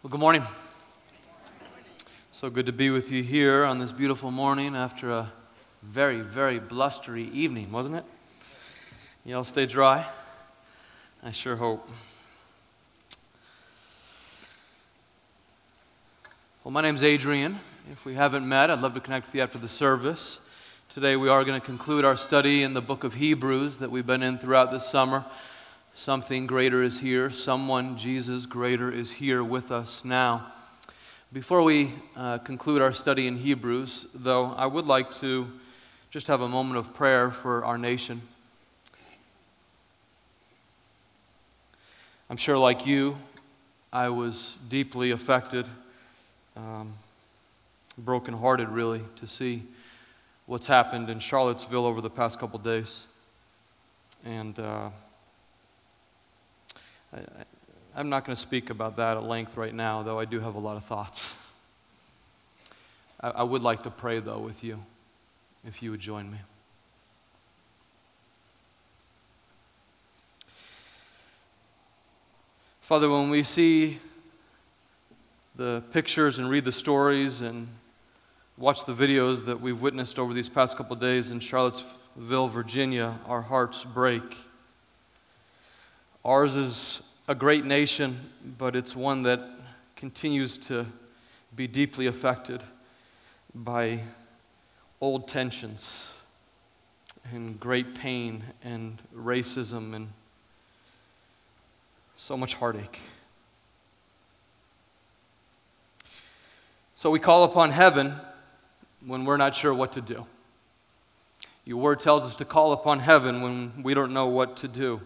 Well, 0.00 0.10
good 0.12 0.20
morning. 0.20 0.44
So 2.30 2.50
good 2.50 2.66
to 2.66 2.72
be 2.72 2.88
with 2.88 3.10
you 3.10 3.24
here 3.24 3.64
on 3.64 3.80
this 3.80 3.90
beautiful 3.90 4.30
morning 4.30 4.76
after 4.76 5.10
a 5.10 5.32
very, 5.82 6.20
very 6.20 6.60
blustery 6.60 7.24
evening, 7.24 7.72
wasn't 7.72 7.96
it? 7.96 8.04
You 9.24 9.34
all 9.34 9.42
stay 9.42 9.66
dry? 9.66 10.06
I 11.24 11.32
sure 11.32 11.56
hope. 11.56 11.90
Well, 16.62 16.70
my 16.70 16.80
name's 16.80 17.02
Adrian. 17.02 17.58
If 17.90 18.04
we 18.04 18.14
haven't 18.14 18.48
met, 18.48 18.70
I'd 18.70 18.80
love 18.80 18.94
to 18.94 19.00
connect 19.00 19.26
with 19.26 19.34
you 19.34 19.42
after 19.42 19.58
the 19.58 19.66
service. 19.66 20.38
Today 20.88 21.16
we 21.16 21.28
are 21.28 21.42
going 21.42 21.60
to 21.60 21.66
conclude 21.66 22.04
our 22.04 22.16
study 22.16 22.62
in 22.62 22.72
the 22.72 22.80
book 22.80 23.02
of 23.02 23.14
Hebrews 23.14 23.78
that 23.78 23.90
we've 23.90 24.06
been 24.06 24.22
in 24.22 24.38
throughout 24.38 24.70
this 24.70 24.86
summer. 24.86 25.24
Something 25.98 26.46
greater 26.46 26.80
is 26.84 27.00
here. 27.00 27.28
Someone, 27.28 27.98
Jesus, 27.98 28.46
greater 28.46 28.88
is 28.88 29.10
here 29.10 29.42
with 29.42 29.72
us 29.72 30.04
now. 30.04 30.46
Before 31.32 31.64
we 31.64 31.90
uh, 32.14 32.38
conclude 32.38 32.80
our 32.80 32.92
study 32.92 33.26
in 33.26 33.36
Hebrews, 33.36 34.06
though, 34.14 34.52
I 34.52 34.66
would 34.66 34.86
like 34.86 35.10
to 35.14 35.48
just 36.12 36.28
have 36.28 36.40
a 36.40 36.46
moment 36.46 36.76
of 36.78 36.94
prayer 36.94 37.32
for 37.32 37.64
our 37.64 37.76
nation. 37.76 38.22
I'm 42.30 42.36
sure, 42.36 42.56
like 42.56 42.86
you, 42.86 43.18
I 43.92 44.08
was 44.10 44.56
deeply 44.68 45.10
affected, 45.10 45.66
um, 46.56 46.92
brokenhearted, 47.98 48.68
really, 48.68 49.02
to 49.16 49.26
see 49.26 49.64
what's 50.46 50.68
happened 50.68 51.10
in 51.10 51.18
Charlottesville 51.18 51.86
over 51.86 52.00
the 52.00 52.08
past 52.08 52.38
couple 52.38 52.60
days. 52.60 53.02
And. 54.24 54.56
Uh, 54.60 54.90
I, 57.12 58.00
am 58.00 58.08
not 58.08 58.24
going 58.24 58.34
to 58.34 58.40
speak 58.40 58.70
about 58.70 58.96
that 58.96 59.16
at 59.16 59.24
length 59.24 59.56
right 59.56 59.74
now, 59.74 60.02
though 60.02 60.18
I 60.18 60.24
do 60.24 60.40
have 60.40 60.54
a 60.54 60.58
lot 60.58 60.76
of 60.76 60.84
thoughts. 60.84 61.34
I, 63.20 63.30
I 63.30 63.42
would 63.42 63.62
like 63.62 63.82
to 63.84 63.90
pray, 63.90 64.20
though, 64.20 64.38
with 64.38 64.62
you, 64.62 64.78
if 65.66 65.82
you 65.82 65.90
would 65.90 66.00
join 66.00 66.30
me. 66.30 66.38
Father, 72.80 73.10
when 73.10 73.28
we 73.28 73.42
see 73.42 73.98
the 75.56 75.82
pictures 75.92 76.38
and 76.38 76.48
read 76.48 76.64
the 76.64 76.72
stories 76.72 77.40
and 77.42 77.68
watch 78.56 78.84
the 78.84 78.94
videos 78.94 79.44
that 79.44 79.60
we've 79.60 79.82
witnessed 79.82 80.18
over 80.18 80.32
these 80.32 80.48
past 80.48 80.76
couple 80.76 80.96
days 80.96 81.30
in 81.30 81.40
Charlottesville, 81.40 82.48
Virginia, 82.48 83.18
our 83.26 83.42
hearts 83.42 83.84
break. 83.84 84.22
Ours 86.24 86.56
is 86.56 87.02
a 87.28 87.34
great 87.34 87.66
nation, 87.66 88.18
but 88.56 88.74
it's 88.74 88.96
one 88.96 89.22
that 89.24 89.38
continues 89.96 90.56
to 90.56 90.86
be 91.54 91.66
deeply 91.66 92.06
affected 92.06 92.62
by 93.54 94.00
old 95.02 95.28
tensions 95.28 96.14
and 97.30 97.60
great 97.60 97.94
pain 97.94 98.42
and 98.64 99.02
racism 99.14 99.94
and 99.94 100.08
so 102.16 102.34
much 102.34 102.54
heartache. 102.54 102.98
So 106.94 107.10
we 107.10 107.18
call 107.18 107.44
upon 107.44 107.72
heaven 107.72 108.14
when 109.04 109.26
we're 109.26 109.36
not 109.36 109.54
sure 109.54 109.74
what 109.74 109.92
to 109.92 110.00
do. 110.00 110.24
Your 111.66 111.76
word 111.76 112.00
tells 112.00 112.24
us 112.24 112.36
to 112.36 112.46
call 112.46 112.72
upon 112.72 113.00
heaven 113.00 113.42
when 113.42 113.82
we 113.82 113.92
don't 113.92 114.14
know 114.14 114.28
what 114.28 114.56
to 114.58 114.68
do. 114.68 115.02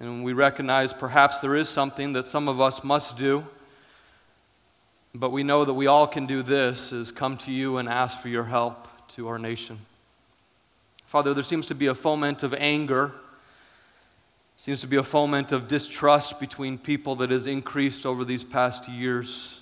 And 0.00 0.24
we 0.24 0.32
recognize 0.32 0.94
perhaps 0.94 1.38
there 1.40 1.54
is 1.54 1.68
something 1.68 2.14
that 2.14 2.26
some 2.26 2.48
of 2.48 2.58
us 2.58 2.82
must 2.82 3.18
do. 3.18 3.44
But 5.14 5.30
we 5.30 5.42
know 5.42 5.64
that 5.64 5.74
we 5.74 5.86
all 5.86 6.06
can 6.06 6.26
do 6.26 6.42
this 6.42 6.90
is 6.90 7.12
come 7.12 7.36
to 7.38 7.52
you 7.52 7.76
and 7.76 7.88
ask 7.88 8.18
for 8.18 8.28
your 8.28 8.44
help 8.44 8.88
to 9.08 9.28
our 9.28 9.38
nation. 9.38 9.78
Father, 11.04 11.34
there 11.34 11.42
seems 11.42 11.66
to 11.66 11.74
be 11.74 11.86
a 11.86 11.94
foment 11.94 12.42
of 12.42 12.54
anger, 12.54 13.12
seems 14.56 14.80
to 14.80 14.86
be 14.86 14.96
a 14.96 15.02
foment 15.02 15.52
of 15.52 15.68
distrust 15.68 16.40
between 16.40 16.78
people 16.78 17.16
that 17.16 17.30
has 17.30 17.46
increased 17.46 18.06
over 18.06 18.24
these 18.24 18.44
past 18.44 18.88
years. 18.88 19.60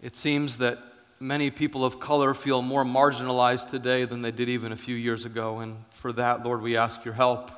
It 0.00 0.16
seems 0.16 0.58
that 0.58 0.78
many 1.18 1.50
people 1.50 1.84
of 1.84 2.00
color 2.00 2.32
feel 2.32 2.62
more 2.62 2.84
marginalized 2.84 3.68
today 3.68 4.04
than 4.04 4.22
they 4.22 4.30
did 4.30 4.48
even 4.48 4.72
a 4.72 4.76
few 4.76 4.96
years 4.96 5.24
ago. 5.24 5.58
And 5.58 5.76
for 5.90 6.12
that, 6.12 6.44
Lord, 6.44 6.62
we 6.62 6.76
ask 6.76 7.04
your 7.04 7.14
help. 7.14 7.50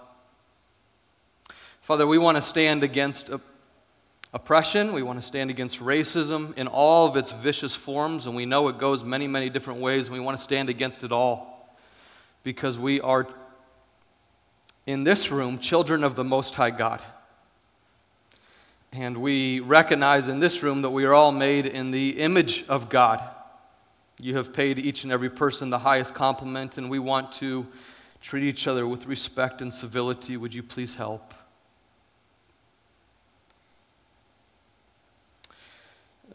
Father, 1.85 2.07
we 2.07 2.17
want 2.17 2.39
to 2.39 2.41
stand 2.41 2.83
against 2.83 3.29
oppression. 4.33 4.95
We 4.95 5.03
want 5.03 5.19
to 5.19 5.23
stand 5.23 5.51
against 5.51 5.81
racism 5.81 6.57
in 6.57 6.67
all 6.67 7.07
of 7.07 7.15
its 7.15 7.31
vicious 7.31 7.75
forms, 7.75 8.25
and 8.25 8.35
we 8.35 8.47
know 8.47 8.69
it 8.69 8.79
goes 8.79 9.05
many, 9.05 9.27
many 9.27 9.51
different 9.51 9.81
ways, 9.81 10.09
and 10.09 10.17
we 10.17 10.25
want 10.25 10.35
to 10.35 10.43
stand 10.43 10.71
against 10.71 11.05
it 11.05 11.13
all 11.13 11.77
because 12.43 12.79
we 12.79 13.03
are, 13.03 13.29
in 14.87 15.05
this 15.05 15.31
room, 15.31 15.59
children 15.59 16.05
of 16.05 16.15
the 16.15 16.25
Most 16.25 16.55
High 16.55 16.71
God. 16.71 17.03
And 18.91 19.19
we 19.19 19.61
recognize 19.61 20.27
in 20.27 20.41
this 20.41 20.63
room 20.63 20.81
that 20.81 20.91
we 20.91 21.05
are 21.05 21.13
all 21.13 21.33
made 21.33 21.67
in 21.67 21.91
the 21.91 22.19
image 22.19 22.65
of 22.67 22.89
God. 22.89 23.21
You 24.19 24.39
have 24.39 24.55
paid 24.55 24.79
each 24.79 25.05
and 25.05 25.13
every 25.13 25.29
person 25.29 25.69
the 25.69 25.81
highest 25.81 26.15
compliment, 26.15 26.79
and 26.79 26.89
we 26.89 26.99
want 26.99 27.31
to 27.33 27.69
treat 28.23 28.45
each 28.45 28.67
other 28.67 28.87
with 28.87 29.05
respect 29.05 29.61
and 29.61 29.71
civility. 29.71 30.39
Would 30.39 30.55
you 30.55 30.63
please 30.63 30.95
help? 30.95 31.35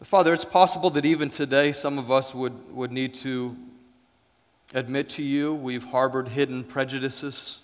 Father, 0.02 0.32
it's 0.32 0.46
possible 0.46 0.88
that 0.90 1.04
even 1.04 1.28
today 1.28 1.72
some 1.72 1.98
of 1.98 2.10
us 2.10 2.34
would, 2.34 2.74
would 2.74 2.90
need 2.90 3.12
to 3.12 3.54
admit 4.72 5.10
to 5.10 5.22
you 5.22 5.52
we've 5.52 5.84
harbored 5.84 6.28
hidden 6.28 6.64
prejudices. 6.64 7.58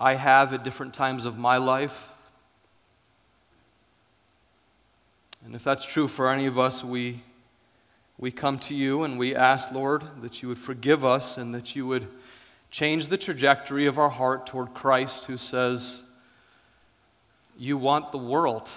I 0.00 0.14
have 0.14 0.54
at 0.54 0.64
different 0.64 0.94
times 0.94 1.26
of 1.26 1.36
my 1.36 1.58
life. 1.58 2.14
And 5.44 5.54
if 5.54 5.62
that's 5.62 5.84
true 5.84 6.08
for 6.08 6.32
any 6.32 6.46
of 6.46 6.58
us, 6.58 6.82
we, 6.82 7.20
we 8.16 8.30
come 8.30 8.58
to 8.60 8.74
you 8.74 9.02
and 9.02 9.18
we 9.18 9.36
ask, 9.36 9.70
Lord, 9.70 10.04
that 10.22 10.40
you 10.40 10.48
would 10.48 10.58
forgive 10.58 11.04
us 11.04 11.36
and 11.36 11.54
that 11.54 11.76
you 11.76 11.86
would 11.86 12.06
change 12.70 13.08
the 13.08 13.18
trajectory 13.18 13.84
of 13.84 13.98
our 13.98 14.10
heart 14.10 14.46
toward 14.46 14.72
Christ, 14.72 15.26
who 15.26 15.36
says, 15.36 16.04
You 17.58 17.76
want 17.76 18.12
the 18.12 18.18
world 18.18 18.70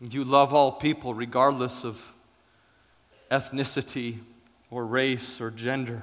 you 0.00 0.24
love 0.24 0.52
all 0.52 0.72
people 0.72 1.14
regardless 1.14 1.84
of 1.84 2.12
ethnicity 3.30 4.18
or 4.70 4.84
race 4.84 5.40
or 5.40 5.50
gender. 5.50 6.02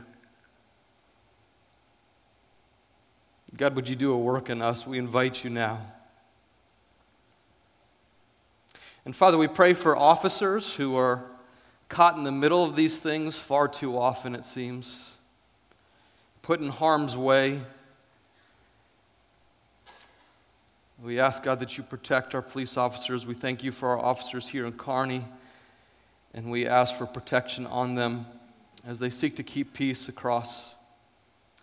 God, 3.55 3.75
would 3.75 3.87
you 3.87 3.95
do 3.95 4.11
a 4.11 4.17
work 4.17 4.49
in 4.49 4.61
us? 4.61 4.87
We 4.87 4.97
invite 4.97 5.43
you 5.43 5.49
now. 5.49 5.79
And 9.05 9.15
Father, 9.15 9.37
we 9.37 9.47
pray 9.47 9.73
for 9.73 9.95
officers 9.95 10.73
who 10.73 10.95
are 10.95 11.25
caught 11.87 12.17
in 12.17 12.23
the 12.23 12.31
middle 12.31 12.63
of 12.63 12.75
these 12.75 12.99
things 12.99 13.37
far 13.37 13.67
too 13.67 13.97
often, 13.97 14.33
it 14.33 14.45
seems, 14.45 15.17
put 16.41 16.59
in 16.59 16.69
harm's 16.69 17.15
way 17.15 17.61
We 21.01 21.19
ask, 21.19 21.43
God, 21.43 21.59
that 21.59 21.77
you 21.77 21.83
protect 21.83 22.35
our 22.35 22.41
police 22.41 22.77
officers. 22.77 23.25
We 23.25 23.33
thank 23.33 23.63
you 23.63 23.71
for 23.71 23.89
our 23.89 23.99
officers 23.99 24.47
here 24.47 24.65
in 24.65 24.73
Kearney, 24.73 25.25
and 26.33 26.51
we 26.51 26.67
ask 26.67 26.95
for 26.95 27.05
protection 27.05 27.65
on 27.65 27.95
them 27.95 28.25
as 28.87 28.99
they 28.99 29.09
seek 29.09 29.35
to 29.37 29.43
keep 29.43 29.73
peace 29.73 30.07
across 30.07 30.75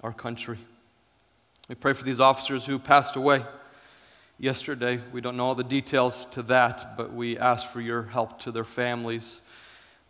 our 0.03 0.13
country. 0.13 0.59
We 1.69 1.75
pray 1.75 1.93
for 1.93 2.05
these 2.05 2.21
officers 2.21 2.67
who 2.67 2.79
passed 2.79 3.15
away 3.17 3.45
yesterday. 4.39 5.01
We 5.13 5.21
don't 5.21 5.37
know 5.37 5.47
all 5.47 5.55
the 5.55 5.63
details 5.63 6.27
to 6.27 6.43
that, 6.43 6.97
but 6.97 7.13
we 7.13 7.39
ask 7.39 7.71
for 7.71 7.81
your 7.81 8.03
help 8.03 8.41
to 8.41 8.51
their 8.51 8.65
families. 8.65 9.43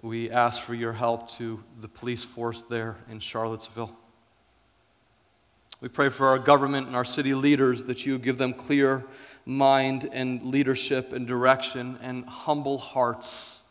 We 0.03 0.31
ask 0.31 0.63
for 0.63 0.75
your 0.75 0.95
help 0.95 1.29
to 1.33 1.63
the 1.81 1.89
police 1.89 2.25
force 2.25 2.63
there 2.63 2.97
in 3.11 3.21
Charlottesville. 3.21 3.91
We 5.81 5.89
pray 5.89 6.11
for 6.11 6.27
our 6.27 6.39
government 6.39 6.87
and 6.87 6.95
our 6.95 7.05
city 7.05 7.35
leaders 7.35 7.85
that 7.85 8.05
you 8.05 8.19
give 8.19 8.37
them 8.37 8.53
clear 8.53 9.05
mind 9.47 10.09
and 10.13 10.45
leadership 10.45 11.13
and 11.13 11.27
direction 11.27 11.99
and 12.03 12.25
humble 12.27 12.79
hearts 12.79 13.63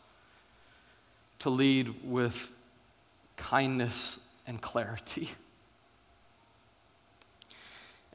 to 1.38 1.50
lead 1.50 1.94
with 2.04 2.52
kindness 3.36 4.18
and 4.46 4.60
clarity. 4.60 5.30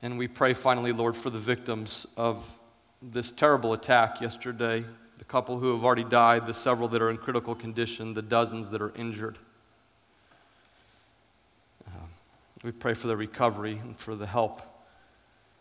And 0.01 0.17
we 0.17 0.27
pray 0.27 0.53
finally, 0.53 0.91
Lord, 0.91 1.15
for 1.15 1.29
the 1.29 1.39
victims 1.39 2.05
of 2.17 2.57
this 3.01 3.31
terrible 3.31 3.73
attack 3.73 4.21
yesterday 4.21 4.85
the 5.17 5.23
couple 5.23 5.59
who 5.59 5.73
have 5.73 5.83
already 5.83 6.03
died, 6.03 6.45
the 6.45 6.53
several 6.53 6.87
that 6.89 7.01
are 7.01 7.09
in 7.09 7.17
critical 7.17 7.55
condition, 7.55 8.13
the 8.13 8.21
dozens 8.21 8.69
that 8.69 8.81
are 8.81 8.93
injured. 8.95 9.37
We 12.65 12.71
pray 12.71 12.95
for 12.95 13.05
the 13.05 13.15
recovery 13.15 13.77
and 13.77 13.95
for 13.95 14.15
the 14.15 14.25
help 14.25 14.59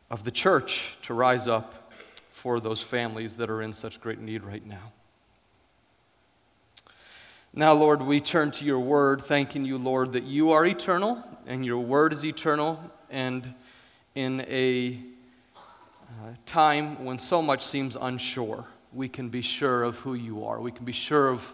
of 0.08 0.24
the 0.24 0.30
church 0.30 0.96
to 1.02 1.12
rise 1.12 1.46
up 1.46 1.92
for 2.32 2.60
those 2.60 2.80
families 2.80 3.36
that 3.36 3.50
are 3.50 3.60
in 3.60 3.74
such 3.74 4.00
great 4.00 4.20
need 4.20 4.42
right 4.42 4.64
now. 4.64 4.90
Now, 7.52 7.74
Lord, 7.74 8.00
we 8.00 8.22
turn 8.22 8.52
to 8.52 8.64
your 8.64 8.80
word, 8.80 9.20
thanking 9.20 9.66
you, 9.66 9.76
Lord, 9.76 10.12
that 10.12 10.24
you 10.24 10.52
are 10.52 10.64
eternal 10.64 11.22
and 11.46 11.62
your 11.62 11.80
word 11.80 12.14
is 12.14 12.24
eternal. 12.24 12.80
And 13.10 13.52
in 14.14 14.40
a 14.48 14.98
uh, 15.54 16.30
time 16.46 17.04
when 17.04 17.18
so 17.18 17.42
much 17.42 17.60
seems 17.60 17.96
unsure, 18.00 18.64
we 18.94 19.10
can 19.10 19.28
be 19.28 19.42
sure 19.42 19.82
of 19.82 19.98
who 19.98 20.14
you 20.14 20.46
are. 20.46 20.58
We 20.58 20.72
can 20.72 20.86
be 20.86 20.92
sure 20.92 21.28
of 21.28 21.52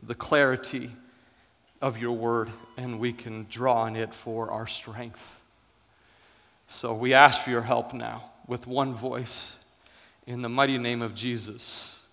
the 0.00 0.14
clarity 0.14 0.92
of 1.80 1.98
your 1.98 2.12
word, 2.12 2.50
and 2.76 2.98
we 2.98 3.12
can 3.12 3.46
draw 3.48 3.82
on 3.82 3.96
it 3.96 4.12
for 4.12 4.50
our 4.50 4.66
strength. 4.66 5.40
So 6.66 6.92
we 6.92 7.14
ask 7.14 7.42
for 7.42 7.50
your 7.50 7.62
help 7.62 7.94
now 7.94 8.30
with 8.46 8.66
one 8.66 8.94
voice 8.94 9.56
in 10.26 10.42
the 10.42 10.48
mighty 10.48 10.78
name 10.78 11.02
of 11.02 11.14
Jesus. 11.14 12.04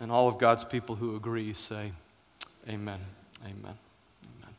And 0.00 0.12
all 0.12 0.28
of 0.28 0.38
God's 0.38 0.64
people 0.64 0.94
who 0.94 1.16
agree 1.16 1.52
say, 1.52 1.92
Amen. 2.68 3.00
Amen. 3.42 3.76
Amen. 4.24 4.54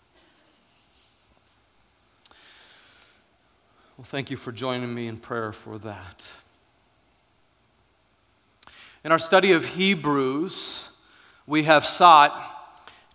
Well, 3.98 4.06
thank 4.06 4.31
you 4.31 4.38
for 4.38 4.51
joining 4.51 4.94
me 4.94 5.07
in 5.07 5.18
prayer 5.18 5.51
for 5.51 5.77
that. 5.80 6.27
In 9.04 9.12
our 9.12 9.19
study 9.19 9.54
of 9.54 9.66
Hebrews, 9.66 10.89
we 11.48 11.63
have 11.63 11.86
sought 11.86 12.58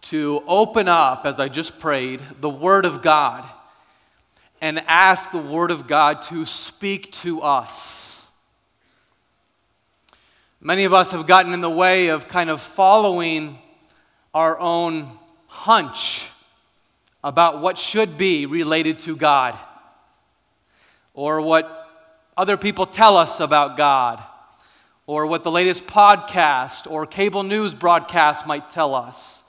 to 0.05 0.43
open 0.47 0.89
up, 0.89 1.27
as 1.27 1.41
I 1.41 1.49
just 1.49 1.79
prayed, 1.79 2.21
the 2.41 2.51
Word 2.51 2.85
of 2.85 3.03
God 3.03 3.45
and 4.61 4.83
ask 4.87 5.31
the 5.31 5.39
Word 5.39 5.71
of 5.71 5.87
God 5.87 6.23
to 6.23 6.47
speak 6.47 7.13
to 7.13 7.43
us. 7.43 8.27
Many 10.61 10.85
of 10.85 10.95
us 10.95 11.13
have 11.13 11.27
gotten 11.27 11.53
in 11.53 11.61
the 11.61 11.69
way 11.69 12.09
of 12.09 12.29
kind 12.29 12.49
of 12.49 12.61
following 12.63 13.59
our 14.33 14.59
own 14.59 15.11
hunch 15.49 16.31
about 17.23 17.61
what 17.61 17.77
should 17.77 18.17
be 18.17 18.47
related 18.47 18.99
to 19.01 19.17
God 19.17 19.59
or 21.13 21.43
what 21.43 21.91
other 22.37 22.57
people 22.57 22.87
tell 22.87 23.17
us 23.17 23.41
about 23.41 23.77
God 23.77 24.23
or 25.07 25.27
what 25.27 25.45
the 25.45 25.51
latest 25.51 25.87
podcast 25.87 26.91
or 26.91 27.07
cable 27.07 27.43
news 27.43 27.75
broadcast 27.75 28.47
might 28.47 28.71
tell 28.71 28.95
us. 28.95 29.44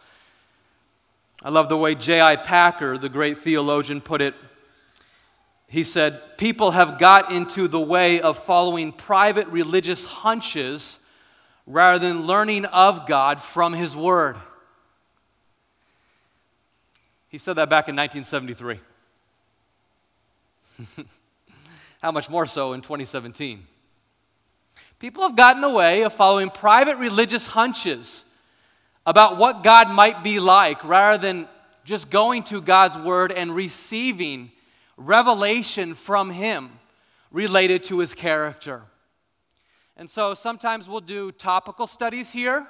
I 1.45 1.49
love 1.49 1.69
the 1.69 1.77
way 1.77 1.93
J.I. 1.93 2.37
Packer, 2.37 2.97
the 2.97 3.07
great 3.07 3.37
theologian, 3.37 4.01
put 4.01 4.19
it. 4.19 4.33
He 5.67 5.83
said, 5.83 6.39
People 6.39 6.71
have 6.71 6.97
got 6.97 7.31
into 7.31 7.67
the 7.67 7.79
way 7.79 8.19
of 8.19 8.39
following 8.39 8.91
private 8.91 9.47
religious 9.49 10.05
hunches 10.05 11.05
rather 11.67 11.99
than 11.99 12.25
learning 12.25 12.65
of 12.65 13.05
God 13.05 13.39
from 13.39 13.73
His 13.73 13.95
Word. 13.95 14.37
He 17.29 17.37
said 17.37 17.53
that 17.57 17.69
back 17.69 17.87
in 17.87 17.95
1973. 17.95 18.79
How 22.01 22.11
much 22.11 22.27
more 22.27 22.47
so 22.47 22.73
in 22.73 22.81
2017? 22.81 23.67
People 24.97 25.21
have 25.21 25.35
gotten 25.35 25.63
away 25.63 26.01
of 26.01 26.11
following 26.11 26.49
private 26.49 26.97
religious 26.97 27.45
hunches 27.45 28.25
about 29.05 29.37
what 29.37 29.63
God 29.63 29.89
might 29.89 30.23
be 30.23 30.39
like 30.39 30.83
rather 30.83 31.21
than 31.21 31.47
just 31.83 32.09
going 32.09 32.43
to 32.43 32.61
God's 32.61 32.97
Word 32.97 33.31
and 33.31 33.55
receiving 33.55 34.51
revelation 34.97 35.93
from 35.93 36.31
Him 36.31 36.71
related 37.31 37.83
to 37.83 37.99
His 37.99 38.13
character. 38.13 38.81
And 39.95 40.09
so 40.09 40.33
sometimes 40.33 40.89
we'll 40.89 41.01
do 41.01 41.31
topical 41.31 41.87
studies 41.87 42.31
here 42.31 42.65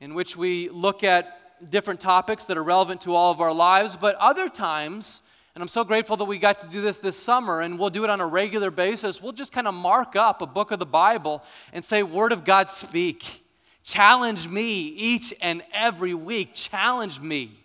in 0.00 0.14
which 0.14 0.36
we 0.36 0.68
look 0.70 1.04
at 1.04 1.70
different 1.70 2.00
topics 2.00 2.46
that 2.46 2.56
are 2.56 2.62
relevant 2.62 3.02
to 3.02 3.14
all 3.14 3.30
of 3.30 3.40
our 3.40 3.52
lives, 3.52 3.94
but 3.94 4.16
other 4.16 4.48
times, 4.48 5.20
and 5.54 5.62
I'm 5.62 5.68
so 5.68 5.84
grateful 5.84 6.16
that 6.16 6.24
we 6.24 6.38
got 6.38 6.58
to 6.60 6.66
do 6.66 6.80
this 6.80 6.98
this 6.98 7.16
summer, 7.16 7.60
and 7.60 7.78
we'll 7.78 7.90
do 7.90 8.02
it 8.02 8.10
on 8.10 8.20
a 8.20 8.26
regular 8.26 8.70
basis. 8.70 9.22
We'll 9.22 9.32
just 9.32 9.52
kind 9.52 9.68
of 9.68 9.74
mark 9.74 10.16
up 10.16 10.42
a 10.42 10.46
book 10.46 10.72
of 10.72 10.78
the 10.78 10.86
Bible 10.86 11.44
and 11.72 11.84
say, 11.84 12.02
Word 12.02 12.32
of 12.32 12.44
God, 12.44 12.68
speak. 12.68 13.41
Challenge 13.82 14.48
me 14.48 14.88
each 14.88 15.34
and 15.40 15.62
every 15.72 16.14
week. 16.14 16.54
Challenge 16.54 17.20
me 17.20 17.58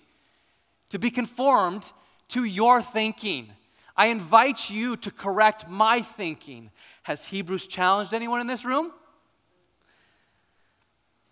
to 0.89 0.99
be 0.99 1.09
conformed 1.09 1.91
to 2.29 2.43
your 2.43 2.81
thinking. 2.81 3.49
I 3.95 4.07
invite 4.07 4.69
you 4.69 4.97
to 4.97 5.11
correct 5.11 5.69
my 5.69 6.01
thinking. 6.01 6.71
Has 7.03 7.25
Hebrews 7.25 7.67
challenged 7.67 8.13
anyone 8.13 8.41
in 8.41 8.47
this 8.47 8.65
room? 8.65 8.91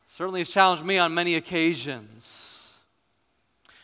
Certainly 0.08 0.42
has 0.42 0.50
challenged 0.50 0.86
me 0.86 0.98
on 0.98 1.14
many 1.14 1.36
occasions. 1.36 2.78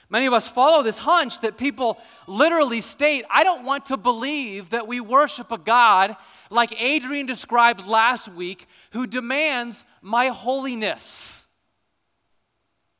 Many 0.09 0.25
of 0.25 0.33
us 0.33 0.47
follow 0.47 0.83
this 0.83 0.97
hunch 0.97 1.39
that 1.39 1.57
people 1.57 1.97
literally 2.27 2.81
state, 2.81 3.25
I 3.29 3.43
don't 3.43 3.65
want 3.65 3.85
to 3.87 3.97
believe 3.97 4.71
that 4.71 4.87
we 4.87 4.99
worship 4.99 5.51
a 5.51 5.57
God 5.57 6.17
like 6.51 6.79
Adrian 6.79 7.25
described 7.25 7.87
last 7.87 8.27
week 8.27 8.67
who 8.91 9.07
demands 9.07 9.85
my 10.01 10.27
holiness. 10.27 11.47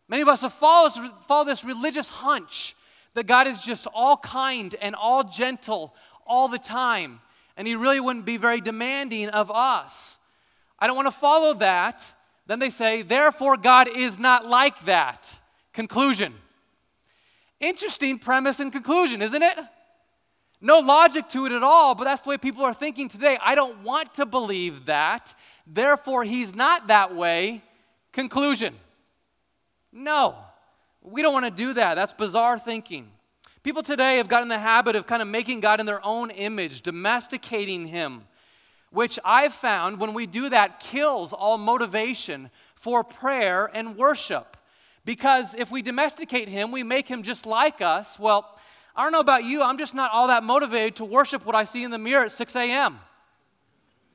Many 0.07 0.21
of 0.21 0.27
us 0.27 0.42
have 0.42 0.53
followed, 0.53 0.92
follow 1.27 1.45
this 1.45 1.63
religious 1.63 2.09
hunch 2.09 2.75
that 3.13 3.27
God 3.27 3.48
is 3.48 3.62
just 3.62 3.88
all 3.94 4.18
kind 4.18 4.74
and 4.81 4.95
all 4.95 5.24
gentle 5.24 5.94
all 6.25 6.48
the 6.48 6.59
time, 6.59 7.19
and 7.57 7.68
He 7.68 7.75
really 7.75 8.00
wouldn't 8.00 8.25
be 8.25 8.38
very 8.38 8.62
demanding 8.62 9.30
of 9.30 9.51
us. 9.51 10.18
I 10.80 10.88
don't 10.88 10.95
want 10.95 11.07
to 11.07 11.12
follow 11.12 11.54
that. 11.56 12.12
Then 12.47 12.59
they 12.59 12.69
say, 12.69 13.01
therefore, 13.01 13.57
God 13.57 13.88
is 13.88 14.18
not 14.18 14.45
like 14.47 14.81
that. 14.86 15.39
Conclusion. 15.74 16.33
Interesting 17.59 18.18
premise 18.18 18.59
and 18.59 18.71
conclusion, 18.71 19.21
isn't 19.21 19.44
it? 19.44 19.57
No 20.61 20.79
logic 20.79 21.27
to 21.29 21.47
it 21.47 21.51
at 21.51 21.63
all, 21.63 21.95
but 21.95 22.03
that's 22.03 22.21
the 22.21 22.29
way 22.29 22.37
people 22.37 22.63
are 22.63 22.73
thinking 22.73 23.09
today. 23.09 23.37
I 23.41 23.55
don't 23.55 23.83
want 23.83 24.13
to 24.15 24.27
believe 24.27 24.85
that. 24.85 25.33
Therefore, 25.65 26.23
he's 26.23 26.55
not 26.55 26.87
that 26.87 27.15
way. 27.15 27.63
Conclusion. 28.11 28.75
No, 29.91 30.35
we 31.01 31.23
don't 31.23 31.33
want 31.33 31.45
to 31.45 31.51
do 31.51 31.73
that. 31.73 31.95
That's 31.95 32.13
bizarre 32.13 32.59
thinking. 32.59 33.09
People 33.63 33.83
today 33.83 34.17
have 34.17 34.27
gotten 34.27 34.47
the 34.47 34.59
habit 34.59 34.95
of 34.95 35.07
kind 35.07 35.21
of 35.21 35.27
making 35.27 35.61
God 35.61 35.79
in 35.79 35.85
their 35.85 36.03
own 36.05 36.29
image, 36.31 36.81
domesticating 36.81 37.87
him, 37.87 38.23
which 38.91 39.17
I've 39.25 39.53
found 39.53 39.99
when 39.99 40.13
we 40.13 40.25
do 40.25 40.49
that 40.49 40.79
kills 40.79 41.33
all 41.33 41.57
motivation 41.57 42.49
for 42.75 43.03
prayer 43.03 43.69
and 43.73 43.97
worship. 43.97 44.57
Because 45.06 45.56
if 45.56 45.71
we 45.71 45.81
domesticate 45.81 46.49
him, 46.49 46.71
we 46.71 46.83
make 46.83 47.07
him 47.07 47.23
just 47.23 47.45
like 47.45 47.81
us. 47.81 48.19
Well, 48.19 48.57
I 48.95 49.04
don't 49.04 49.12
know 49.12 49.19
about 49.19 49.45
you, 49.45 49.62
I'm 49.62 49.78
just 49.78 49.95
not 49.95 50.12
all 50.12 50.28
that 50.28 50.44
motivated 50.44 50.98
to 50.98 51.06
worship 51.06 51.45
what 51.45 51.56
I 51.56 51.64
see 51.64 51.83
in 51.83 51.92
the 51.92 51.98
mirror 51.98 52.26
at 52.26 52.31
6 52.31 52.56
a.m. 52.56 53.00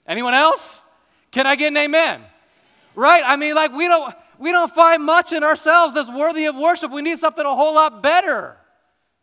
Anyone 0.07 0.35
else? 0.35 0.83
Can 1.31 1.47
I 1.47 1.57
get 1.57 1.69
an 1.69 1.77
amen? 1.77 2.23
Right? 2.95 3.23
I 3.25 3.37
mean, 3.37 3.55
like 3.55 3.73
we 3.73 3.89
don't 3.89 4.15
we 4.39 4.53
don't 4.53 4.71
find 4.71 5.03
much 5.03 5.33
in 5.33 5.43
ourselves 5.43 5.95
that's 5.95 6.11
worthy 6.11 6.45
of 6.45 6.57
worship. 6.57 6.91
We 6.91 7.03
need 7.03 7.19
something 7.19 7.45
a 7.45 7.55
whole 7.55 7.75
lot 7.75 8.03
better 8.03 8.57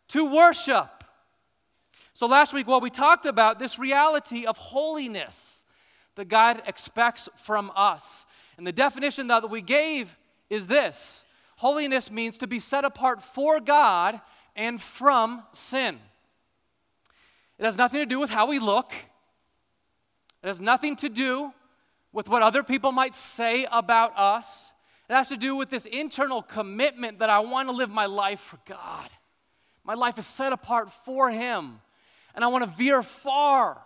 to 0.08 0.24
worship. 0.24 1.04
So 2.12 2.26
last 2.26 2.52
week, 2.52 2.66
well, 2.66 2.80
we 2.80 2.90
talked 2.90 3.26
about 3.26 3.58
this 3.58 3.78
reality 3.78 4.44
of 4.44 4.56
holiness 4.56 5.64
that 6.14 6.28
God 6.28 6.62
expects 6.66 7.28
from 7.36 7.72
us. 7.74 8.26
And 8.56 8.66
the 8.66 8.72
definition 8.72 9.28
that 9.28 9.48
we 9.48 9.62
gave 9.62 10.16
is 10.50 10.66
this 10.66 11.24
Holiness 11.56 12.10
means 12.10 12.38
to 12.38 12.46
be 12.46 12.58
set 12.58 12.84
apart 12.84 13.22
for 13.22 13.60
God 13.60 14.20
and 14.56 14.80
from 14.80 15.42
sin. 15.52 15.98
It 17.58 17.64
has 17.64 17.76
nothing 17.76 18.00
to 18.00 18.06
do 18.06 18.18
with 18.18 18.30
how 18.30 18.46
we 18.46 18.58
look. 18.58 18.92
It 20.42 20.46
has 20.46 20.60
nothing 20.60 20.96
to 20.96 21.08
do 21.08 21.52
with 22.12 22.28
what 22.28 22.42
other 22.42 22.62
people 22.62 22.92
might 22.92 23.14
say 23.14 23.66
about 23.70 24.16
us. 24.16 24.72
It 25.08 25.14
has 25.14 25.28
to 25.28 25.36
do 25.36 25.54
with 25.56 25.70
this 25.70 25.86
internal 25.86 26.42
commitment 26.42 27.18
that 27.18 27.30
I 27.30 27.40
want 27.40 27.68
to 27.68 27.74
live 27.74 27.90
my 27.90 28.06
life 28.06 28.40
for 28.40 28.58
God. 28.66 29.10
My 29.84 29.94
life 29.94 30.18
is 30.18 30.26
set 30.26 30.52
apart 30.52 30.90
for 30.90 31.30
Him. 31.30 31.80
And 32.34 32.44
I 32.44 32.48
want 32.48 32.64
to 32.64 32.70
veer 32.70 33.02
far 33.02 33.80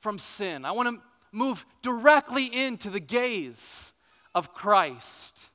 from 0.00 0.18
sin. 0.18 0.64
I 0.64 0.72
want 0.72 0.88
to 0.88 1.02
move 1.32 1.64
directly 1.82 2.46
into 2.46 2.90
the 2.90 3.00
gaze 3.00 3.92
of 4.34 4.54
Christ 4.54 5.50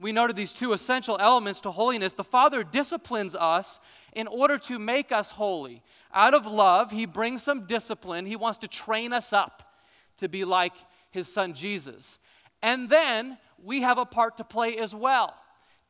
we 0.00 0.12
noted 0.12 0.34
these 0.34 0.54
two 0.54 0.72
essential 0.72 1.18
elements 1.20 1.60
to 1.60 1.70
holiness. 1.70 2.14
The 2.14 2.24
Father 2.24 2.64
disciplines 2.64 3.36
us 3.36 3.80
in 4.14 4.26
order 4.26 4.56
to 4.58 4.78
make 4.78 5.12
us 5.12 5.30
holy. 5.32 5.82
Out 6.14 6.32
of 6.32 6.46
love, 6.46 6.90
He 6.90 7.04
brings 7.04 7.42
some 7.42 7.66
discipline. 7.66 8.24
He 8.24 8.36
wants 8.36 8.58
to 8.58 8.68
train 8.68 9.12
us 9.12 9.32
up 9.32 9.74
to 10.16 10.28
be 10.28 10.44
like 10.44 10.72
His 11.10 11.30
Son 11.30 11.52
Jesus. 11.52 12.18
And 12.62 12.88
then 12.88 13.36
we 13.62 13.82
have 13.82 13.98
a 13.98 14.06
part 14.06 14.38
to 14.38 14.44
play 14.44 14.78
as 14.78 14.94
well 14.94 15.34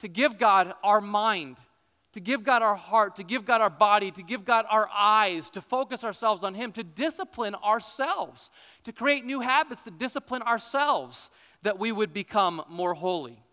to 0.01 0.09
give 0.09 0.39
God 0.39 0.75
our 0.83 1.01
mind, 1.01 1.59
to 2.13 2.21
give 2.21 2.43
God 2.43 2.63
our 2.63 2.75
heart, 2.75 3.17
to 3.17 3.23
give 3.23 3.45
God 3.45 3.61
our 3.61 3.71
body, 3.71 4.11
to 4.11 4.23
give 4.23 4.45
God 4.45 4.65
our 4.71 4.89
eyes, 4.93 5.51
to 5.51 5.61
focus 5.61 6.03
ourselves 6.03 6.43
on 6.43 6.55
Him, 6.55 6.73
to 6.73 6.83
discipline 6.83 7.55
ourselves, 7.55 8.51
to 8.85 8.93
create 8.93 9.25
new 9.25 9.41
habits, 9.41 9.85
to 9.85 9.91
discipline 9.91 10.43
ourselves, 10.43 11.31
that 11.63 11.79
we 11.79 11.93
would 11.93 12.13
become 12.13 12.65
more 12.69 12.95
holy. 12.95 13.45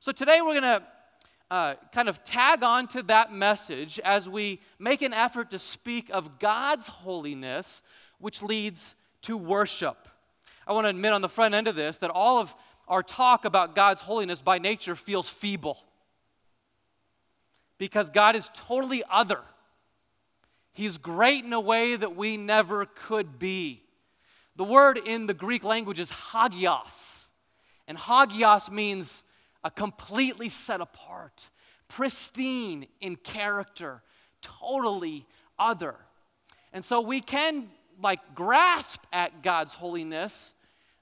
So 0.00 0.12
today 0.12 0.40
we're 0.40 0.60
going 0.60 0.80
to 0.80 0.82
uh, 1.50 1.74
kind 1.92 2.08
of 2.08 2.22
tag 2.22 2.62
on 2.62 2.86
to 2.88 3.02
that 3.04 3.32
message 3.32 3.98
as 4.04 4.28
we 4.28 4.60
make 4.78 5.02
an 5.02 5.12
effort 5.12 5.50
to 5.50 5.58
speak 5.58 6.08
of 6.10 6.38
God's 6.38 6.86
holiness, 6.86 7.82
which 8.20 8.40
leads 8.40 8.94
to 9.22 9.36
worship. 9.36 10.08
I 10.68 10.72
want 10.72 10.84
to 10.84 10.90
admit 10.90 11.12
on 11.12 11.20
the 11.20 11.28
front 11.28 11.54
end 11.54 11.66
of 11.66 11.74
this 11.74 11.98
that 11.98 12.10
all 12.10 12.38
of 12.38 12.54
our 12.86 13.02
talk 13.02 13.44
about 13.44 13.74
God's 13.74 14.00
holiness 14.00 14.40
by 14.40 14.58
nature 14.58 14.94
feels 14.94 15.28
feeble 15.28 15.78
because 17.76 18.08
God 18.08 18.36
is 18.36 18.48
totally 18.54 19.02
other. 19.10 19.40
He's 20.72 20.96
great 20.96 21.44
in 21.44 21.52
a 21.52 21.60
way 21.60 21.96
that 21.96 22.14
we 22.14 22.36
never 22.36 22.86
could 22.86 23.40
be. 23.40 23.82
The 24.54 24.64
word 24.64 24.96
in 24.96 25.26
the 25.26 25.34
Greek 25.34 25.64
language 25.64 25.98
is 25.98 26.10
hagios, 26.10 27.30
and 27.88 27.98
hagios 27.98 28.70
means 28.70 29.24
a 29.64 29.70
completely 29.70 30.48
set 30.48 30.80
apart, 30.80 31.50
pristine 31.88 32.86
in 33.00 33.16
character, 33.16 34.02
totally 34.40 35.26
other. 35.58 35.96
And 36.72 36.84
so 36.84 37.00
we 37.00 37.20
can 37.20 37.68
like 38.00 38.34
grasp 38.34 39.04
at 39.12 39.42
God's 39.42 39.74
holiness, 39.74 40.54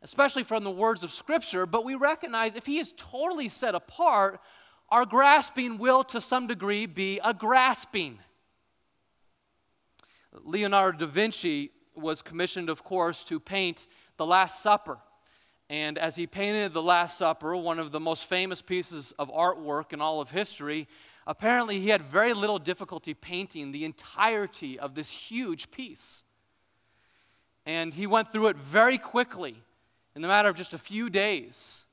especially 0.03 0.45
from 0.45 0.65
the 0.65 0.71
words 0.71 1.05
of 1.05 1.13
Scripture, 1.13 1.67
but 1.67 1.85
we 1.85 1.95
recognize 1.95 2.57
if 2.57 2.67
He 2.67 2.79
is 2.79 2.95
totally 2.97 3.49
set 3.49 3.75
apart, 3.75 4.41
our 4.89 5.05
grasping 5.05 5.79
will 5.79 6.05
to 6.05 6.21
some 6.21 6.47
degree 6.47 6.87
be 6.87 7.21
a 7.25 7.35
grasping. 7.35 8.19
Leonardo 10.45 10.99
da 10.99 11.07
Vinci 11.07 11.71
was 11.95 12.23
commissioned, 12.23 12.69
of 12.71 12.85
course, 12.85 13.25
to 13.25 13.41
paint 13.41 13.87
the 14.17 14.27
Last 14.27 14.63
Supper. 14.63 14.99
And 15.69 15.99
as 15.99 16.15
he 16.15 16.27
painted 16.27 16.73
the 16.73 16.83
Last 16.83 17.19
Supper, 17.19 17.57
one 17.57 17.79
of 17.79 17.91
the 17.91 17.99
most 17.99 18.27
famous 18.27 18.63
pieces 18.63 19.13
of 19.19 19.33
artwork 19.33 19.93
in 19.93 20.01
all 20.01 20.21
of 20.21 20.31
history, 20.31 20.87
apparently 21.27 21.81
he 21.81 21.89
had 21.89 22.03
very 22.03 22.35
little 22.35 22.59
difficulty 22.59 23.15
painting 23.15 23.73
the 23.73 23.85
entirety 23.85 24.79
of 24.79 24.95
this 24.95 25.11
huge 25.11 25.71
piece. 25.73 26.23
And 27.65 27.93
he 27.93 28.07
went 28.07 28.31
through 28.31 28.47
it 28.49 28.57
very 28.57 28.97
quickly 28.97 29.57
in 30.15 30.23
the 30.23 30.29
matter 30.29 30.49
of 30.49 30.55
just 30.55 30.73
a 30.73 30.79
few 30.79 31.11
days. 31.11 31.85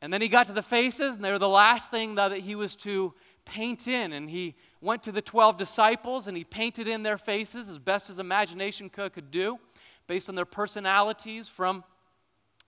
And 0.00 0.12
then 0.12 0.22
he 0.22 0.28
got 0.28 0.46
to 0.46 0.52
the 0.52 0.62
faces, 0.62 1.14
and 1.14 1.24
they 1.24 1.30
were 1.30 1.38
the 1.38 1.48
last 1.48 1.90
thing 1.90 2.14
that 2.14 2.32
he 2.32 2.54
was 2.54 2.74
to 2.76 3.12
paint 3.44 3.86
in. 3.86 4.12
And 4.14 4.30
he 4.30 4.54
went 4.80 5.02
to 5.04 5.12
the 5.12 5.22
12 5.22 5.56
disciples 5.56 6.26
and 6.26 6.36
he 6.36 6.44
painted 6.44 6.88
in 6.88 7.02
their 7.02 7.16
faces 7.16 7.70
as 7.70 7.78
best 7.78 8.08
his 8.08 8.18
imagination 8.18 8.90
could, 8.90 9.12
could 9.12 9.30
do, 9.30 9.58
based 10.06 10.28
on 10.28 10.34
their 10.34 10.44
personalities 10.44 11.48
from 11.48 11.84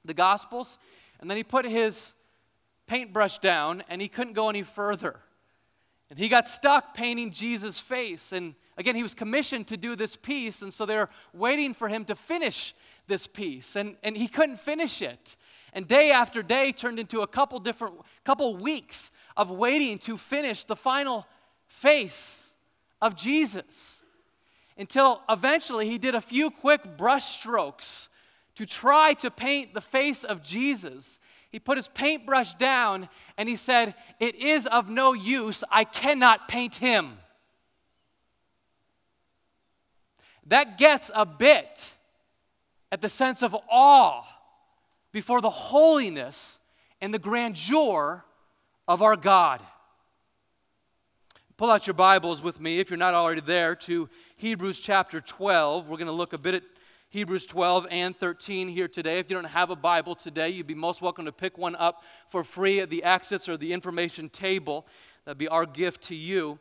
the 0.07 0.15
Gospels. 0.15 0.79
And 1.21 1.29
then 1.31 1.37
he 1.37 1.45
put 1.45 1.65
his 1.65 2.15
paintbrush 2.87 3.39
down 3.39 3.83
and 3.89 4.01
he 4.01 4.09
couldn't 4.09 4.35
go 4.35 4.49
any 4.49 4.63
further. 4.63 5.21
And 6.09 6.19
he 6.19 6.29
got 6.29 6.47
stuck 6.47 6.95
painting 6.95 7.31
Jesus' 7.31 7.79
face. 7.79 8.33
And 8.33 8.55
again, 8.77 8.95
he 8.95 9.03
was 9.03 9.15
commissioned 9.15 9.67
to 9.69 9.77
do 9.77 9.97
this 9.97 10.17
piece, 10.17 10.63
and 10.63 10.73
so 10.73 10.87
they're 10.87 11.09
waiting 11.33 11.75
for 11.75 11.89
him 11.89 12.05
to 12.05 12.15
finish 12.15 12.75
this 13.09 13.27
piece. 13.27 13.75
And, 13.75 13.97
and 14.03 14.17
he 14.17 14.29
couldn't 14.29 14.61
finish 14.61 15.03
it. 15.03 15.37
And 15.73 15.87
day 15.87 16.11
after 16.11 16.43
day 16.43 16.73
turned 16.73 16.99
into 16.99 17.23
a 17.23 17.27
couple 17.27 17.59
different, 17.59 17.97
couple 18.25 18.57
weeks 18.57 19.11
of 19.37 19.51
waiting 19.51 19.99
to 20.01 20.17
finish 20.17 20.65
the 20.65 20.77
final 20.77 21.27
face 21.67 22.55
of 23.03 23.17
Jesus. 23.17 24.03
Until 24.79 25.23
eventually 25.29 25.89
he 25.89 25.99
did 25.99 26.15
a 26.15 26.21
few 26.21 26.51
quick 26.51 26.97
brush 26.97 27.25
strokes 27.25 28.09
to 28.57 28.67
try 28.67 29.15
to 29.15 29.31
paint 29.31 29.75
the 29.75 29.81
face 29.81 30.25
of 30.25 30.43
Jesus. 30.43 31.21
He 31.51 31.61
put 31.61 31.79
his 31.79 31.89
paintbrush 31.89 32.55
down 32.55 33.09
and 33.39 33.49
he 33.49 33.57
said, 33.57 33.95
It 34.19 34.35
is 34.35 34.67
of 34.67 34.91
no 34.91 35.13
use. 35.13 35.63
I 35.71 35.85
cannot 35.85 36.49
paint 36.49 36.77
him. 36.77 37.19
That 40.47 40.79
gets 40.79 41.11
a 41.15 41.27
bit 41.27 41.93
at 42.91 43.01
the 43.01 43.09
sense 43.09 43.43
of 43.43 43.55
awe 43.71 44.25
before 45.13 45.41
the 45.41 45.51
holiness 45.51 46.59
and 47.01 47.13
the 47.13 47.19
grandeur 47.19 48.25
of 48.89 49.03
our 49.03 49.17
God. 49.17 49.61
Pull 51.57 51.71
out 51.71 51.87
your 51.87 51.95
Bibles 51.95 52.43
with 52.43 52.61
me, 52.61 52.81
if 52.81 52.91
you're 52.91 52.99
not 52.99 53.15
already 53.15 53.41
there, 53.41 53.75
to 53.75 54.09
Hebrews 54.37 54.79
chapter 54.79 55.21
12. 55.21 55.89
We're 55.89 55.97
going 55.97 56.07
to 56.07 56.13
look 56.13 56.33
a 56.33 56.39
bit 56.39 56.55
at 56.55 56.63
Hebrews 57.11 57.47
12 57.47 57.87
and 57.91 58.17
13 58.17 58.67
here 58.67 58.89
today. 58.89 59.21
If 59.21 59.31
you 59.31 59.37
don't 59.37 59.45
have 59.45 59.71
a 59.71 59.77
Bible 59.77 60.17
today, 60.17 60.49
you'd 60.49 60.67
be 60.67 60.75
most 60.75 61.01
welcome 61.01 61.25
to 61.27 61.33
pick 61.33 61.57
one 61.57 61.77
up 61.77 62.03
for 62.31 62.43
free 62.43 62.81
at 62.81 62.91
the 62.91 63.05
exits 63.05 63.49
or 63.49 63.57
the 63.57 63.73
information 63.73 64.29
table. 64.29 64.87
That'd 65.25 65.39
be 65.39 65.47
our 65.47 65.67
gift 65.67 66.03
to 66.05 66.17
you. 66.17 66.59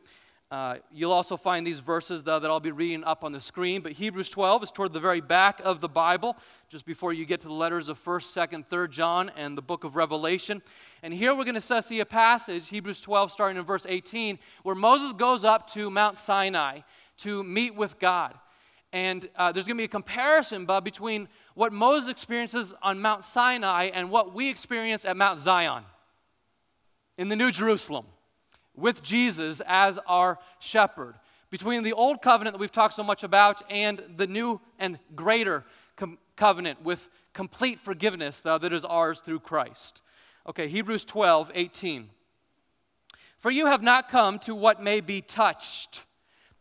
Uh, 0.51 0.75
you'll 0.93 1.11
also 1.11 1.35
find 1.35 1.65
these 1.65 1.79
verses 1.79 2.23
though, 2.23 2.37
that 2.37 2.51
I'll 2.51 2.59
be 2.59 2.71
reading 2.71 3.03
up 3.03 3.23
on 3.23 3.31
the 3.31 3.41
screen. 3.41 3.81
But 3.81 3.93
Hebrews 3.93 4.29
12 4.29 4.63
is 4.63 4.71
toward 4.71 4.93
the 4.93 4.99
very 4.99 5.19
back 5.19 5.59
of 5.63 5.81
the 5.81 5.89
Bible, 5.89 6.37
just 6.69 6.85
before 6.85 7.11
you 7.11 7.25
get 7.25 7.41
to 7.41 7.47
the 7.47 7.53
letters 7.53 7.89
of 7.89 8.01
1st, 8.01 8.49
2nd, 8.49 8.67
3rd 8.67 8.91
John 8.91 9.31
and 9.35 9.57
the 9.57 9.63
book 9.63 9.83
of 9.83 9.95
Revelation. 9.95 10.61
And 11.01 11.11
here 11.11 11.33
we're 11.33 11.45
going 11.45 11.59
to 11.59 11.81
see 11.81 11.99
a 12.01 12.05
passage, 12.05 12.69
Hebrews 12.69 13.01
12, 13.01 13.31
starting 13.31 13.57
in 13.57 13.65
verse 13.65 13.87
18, 13.89 14.37
where 14.61 14.75
Moses 14.75 15.13
goes 15.13 15.43
up 15.43 15.67
to 15.71 15.89
Mount 15.89 16.19
Sinai 16.19 16.81
to 17.17 17.43
meet 17.43 17.75
with 17.75 17.97
God. 17.97 18.35
And 18.93 19.29
uh, 19.35 19.51
there's 19.51 19.67
going 19.67 19.77
to 19.77 19.81
be 19.81 19.85
a 19.85 19.89
comparison 19.89 20.65
Bob, 20.65 20.83
between 20.83 21.27
what 21.53 21.73
Moses 21.73 22.09
experiences 22.09 22.73
on 22.81 23.01
Mount 23.01 23.23
Sinai 23.23 23.85
and 23.93 24.09
what 24.09 24.33
we 24.33 24.49
experience 24.49 25.05
at 25.05 25.17
Mount 25.17 25.39
Zion 25.39 25.83
in 27.17 27.29
the 27.29 27.35
New 27.35 27.51
Jerusalem 27.51 28.05
with 28.75 29.03
Jesus 29.03 29.61
as 29.65 29.99
our 30.07 30.39
shepherd. 30.59 31.15
Between 31.49 31.83
the 31.83 31.93
old 31.93 32.21
covenant 32.21 32.55
that 32.55 32.59
we've 32.59 32.71
talked 32.71 32.93
so 32.93 33.03
much 33.03 33.23
about 33.23 33.61
and 33.69 34.01
the 34.15 34.27
new 34.27 34.59
and 34.79 34.99
greater 35.15 35.63
com- 35.95 36.17
covenant 36.35 36.81
with 36.83 37.09
complete 37.33 37.79
forgiveness 37.79 38.41
that 38.41 38.63
is 38.73 38.85
ours 38.85 39.19
through 39.19 39.39
Christ. 39.39 40.01
Okay, 40.47 40.67
Hebrews 40.67 41.05
12, 41.05 41.51
18. 41.53 42.09
For 43.39 43.51
you 43.51 43.67
have 43.67 43.81
not 43.81 44.09
come 44.09 44.39
to 44.39 44.55
what 44.55 44.81
may 44.81 45.01
be 45.01 45.21
touched 45.21 46.04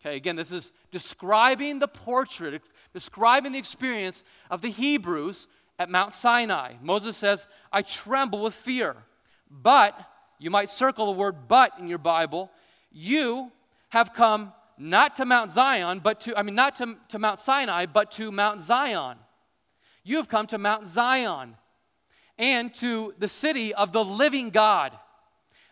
Okay, 0.00 0.16
again, 0.16 0.36
this 0.36 0.50
is 0.50 0.72
describing 0.90 1.78
the 1.78 1.88
portrait, 1.88 2.62
describing 2.94 3.52
the 3.52 3.58
experience 3.58 4.24
of 4.50 4.62
the 4.62 4.70
Hebrews 4.70 5.46
at 5.78 5.90
Mount 5.90 6.14
Sinai. 6.14 6.74
Moses 6.82 7.16
says, 7.16 7.46
I 7.70 7.82
tremble 7.82 8.42
with 8.42 8.54
fear. 8.54 8.96
But, 9.50 10.00
you 10.38 10.50
might 10.50 10.70
circle 10.70 11.06
the 11.06 11.12
word 11.12 11.48
but 11.48 11.72
in 11.78 11.86
your 11.86 11.98
Bible, 11.98 12.50
you 12.90 13.52
have 13.90 14.14
come 14.14 14.52
not 14.78 15.16
to 15.16 15.26
Mount 15.26 15.50
Zion, 15.50 16.00
but 16.02 16.20
to, 16.20 16.38
I 16.38 16.42
mean, 16.42 16.54
not 16.54 16.76
to, 16.76 16.96
to 17.08 17.18
Mount 17.18 17.40
Sinai, 17.40 17.84
but 17.84 18.10
to 18.12 18.32
Mount 18.32 18.60
Zion. 18.60 19.18
You 20.02 20.16
have 20.16 20.28
come 20.28 20.46
to 20.48 20.58
Mount 20.58 20.86
Zion 20.86 21.56
and 22.38 22.72
to 22.74 23.14
the 23.18 23.28
city 23.28 23.74
of 23.74 23.92
the 23.92 24.02
living 24.02 24.48
God, 24.48 24.96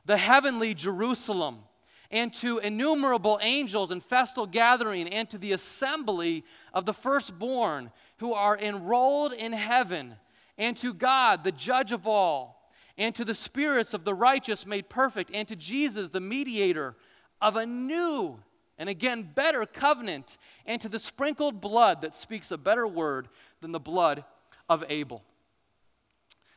the 0.05 0.19
heavenly 0.19 0.75
Jerusalem, 0.75 1.61
and 2.11 2.33
to 2.35 2.59
innumerable 2.59 3.39
angels 3.43 3.91
and 3.91 4.03
festal 4.03 4.47
gathering, 4.47 5.09
and 5.09 5.29
to 5.31 5.39
the 5.39 5.53
assembly 5.53 6.45
of 6.73 6.87
the 6.87 6.95
firstborn 6.95 7.91
who 8.19 8.33
are 8.33 8.57
enrolled 8.57 9.33
in 9.33 9.53
heaven, 9.53 10.15
and 10.57 10.77
to 10.79 10.95
God, 10.95 11.45
the 11.45 11.53
judge 11.53 11.93
of 11.93 12.07
all, 12.07 12.71
and 12.97 13.15
to 13.15 13.25
the 13.25 13.35
spirits 13.35 13.95
of 13.95 14.05
the 14.05 14.15
righteous 14.15 14.67
made 14.67 14.89
perfect, 14.89 15.31
and 15.33 15.47
to 15.49 15.57
Jesus, 15.57 16.09
the 16.09 16.21
mediator 16.21 16.97
of 17.41 17.57
a 17.57 17.67
new 17.67 18.41
and 18.79 18.89
again, 18.89 19.29
better 19.35 19.67
covenant, 19.67 20.39
and 20.65 20.81
to 20.81 20.89
the 20.89 20.99
sprinkled 20.99 21.61
blood 21.61 22.01
that 22.03 22.15
speaks 22.15 22.53
a 22.53 22.57
better 22.57 22.87
word 22.87 23.29
than 23.61 23.73
the 23.73 23.81
blood 23.81 24.25
of 24.69 24.85
Abel. 24.89 25.25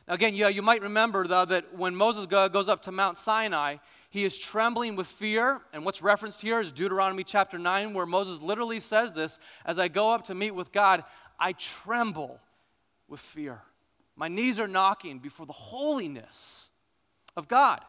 Now, 0.06 0.14
again, 0.14 0.34
yeah, 0.34 0.48
you 0.48 0.62
might 0.62 0.82
remember, 0.82 1.26
though, 1.26 1.44
that 1.44 1.76
when 1.76 1.96
Moses 1.96 2.26
goes 2.26 2.68
up 2.68 2.82
to 2.82 2.92
Mount 2.92 3.18
Sinai, 3.18 3.76
he 4.12 4.26
is 4.26 4.36
trembling 4.36 4.94
with 4.94 5.06
fear. 5.06 5.62
And 5.72 5.86
what's 5.86 6.02
referenced 6.02 6.42
here 6.42 6.60
is 6.60 6.70
Deuteronomy 6.70 7.24
chapter 7.24 7.58
9, 7.58 7.94
where 7.94 8.04
Moses 8.04 8.42
literally 8.42 8.78
says 8.78 9.14
this 9.14 9.38
As 9.64 9.78
I 9.78 9.88
go 9.88 10.10
up 10.10 10.26
to 10.26 10.34
meet 10.34 10.50
with 10.50 10.70
God, 10.70 11.02
I 11.40 11.52
tremble 11.54 12.38
with 13.08 13.20
fear. 13.20 13.62
My 14.14 14.28
knees 14.28 14.60
are 14.60 14.68
knocking 14.68 15.18
before 15.18 15.46
the 15.46 15.54
holiness 15.54 16.68
of 17.38 17.48
God. 17.48 17.80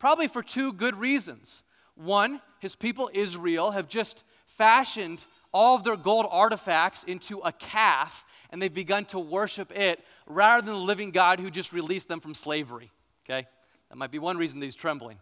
Probably 0.00 0.26
for 0.26 0.42
two 0.42 0.72
good 0.72 0.96
reasons. 0.96 1.62
One, 1.94 2.40
his 2.58 2.74
people 2.74 3.08
Israel 3.14 3.70
have 3.70 3.86
just 3.86 4.24
fashioned 4.46 5.24
all 5.52 5.76
of 5.76 5.84
their 5.84 5.96
gold 5.96 6.26
artifacts 6.28 7.04
into 7.04 7.38
a 7.38 7.52
calf 7.52 8.24
and 8.50 8.60
they've 8.60 8.74
begun 8.74 9.04
to 9.04 9.20
worship 9.20 9.70
it 9.70 10.04
rather 10.26 10.66
than 10.66 10.74
the 10.74 10.80
living 10.80 11.12
God 11.12 11.38
who 11.38 11.48
just 11.48 11.72
released 11.72 12.08
them 12.08 12.18
from 12.18 12.34
slavery. 12.34 12.90
Okay? 13.24 13.46
That 13.88 13.96
might 13.96 14.10
be 14.10 14.18
one 14.18 14.36
reason 14.36 14.58
that 14.58 14.66
he's 14.66 14.74
trembling. 14.74 15.18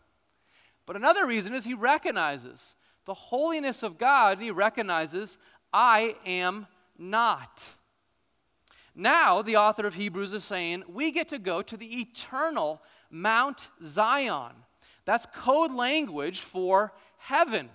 But 0.92 1.00
another 1.00 1.26
reason 1.26 1.54
is 1.54 1.64
he 1.64 1.72
recognizes 1.72 2.74
the 3.06 3.14
holiness 3.14 3.82
of 3.82 3.96
God, 3.96 4.38
he 4.38 4.50
recognizes, 4.50 5.38
I 5.72 6.16
am 6.26 6.66
not. 6.98 7.70
Now, 8.94 9.40
the 9.40 9.56
author 9.56 9.86
of 9.86 9.94
Hebrews 9.94 10.34
is 10.34 10.44
saying, 10.44 10.84
we 10.86 11.10
get 11.10 11.28
to 11.28 11.38
go 11.38 11.62
to 11.62 11.78
the 11.78 11.86
eternal 11.86 12.82
Mount 13.10 13.68
Zion. 13.82 14.52
That's 15.06 15.24
code 15.34 15.72
language 15.72 16.40
for 16.40 16.92
heaven. 17.16 17.70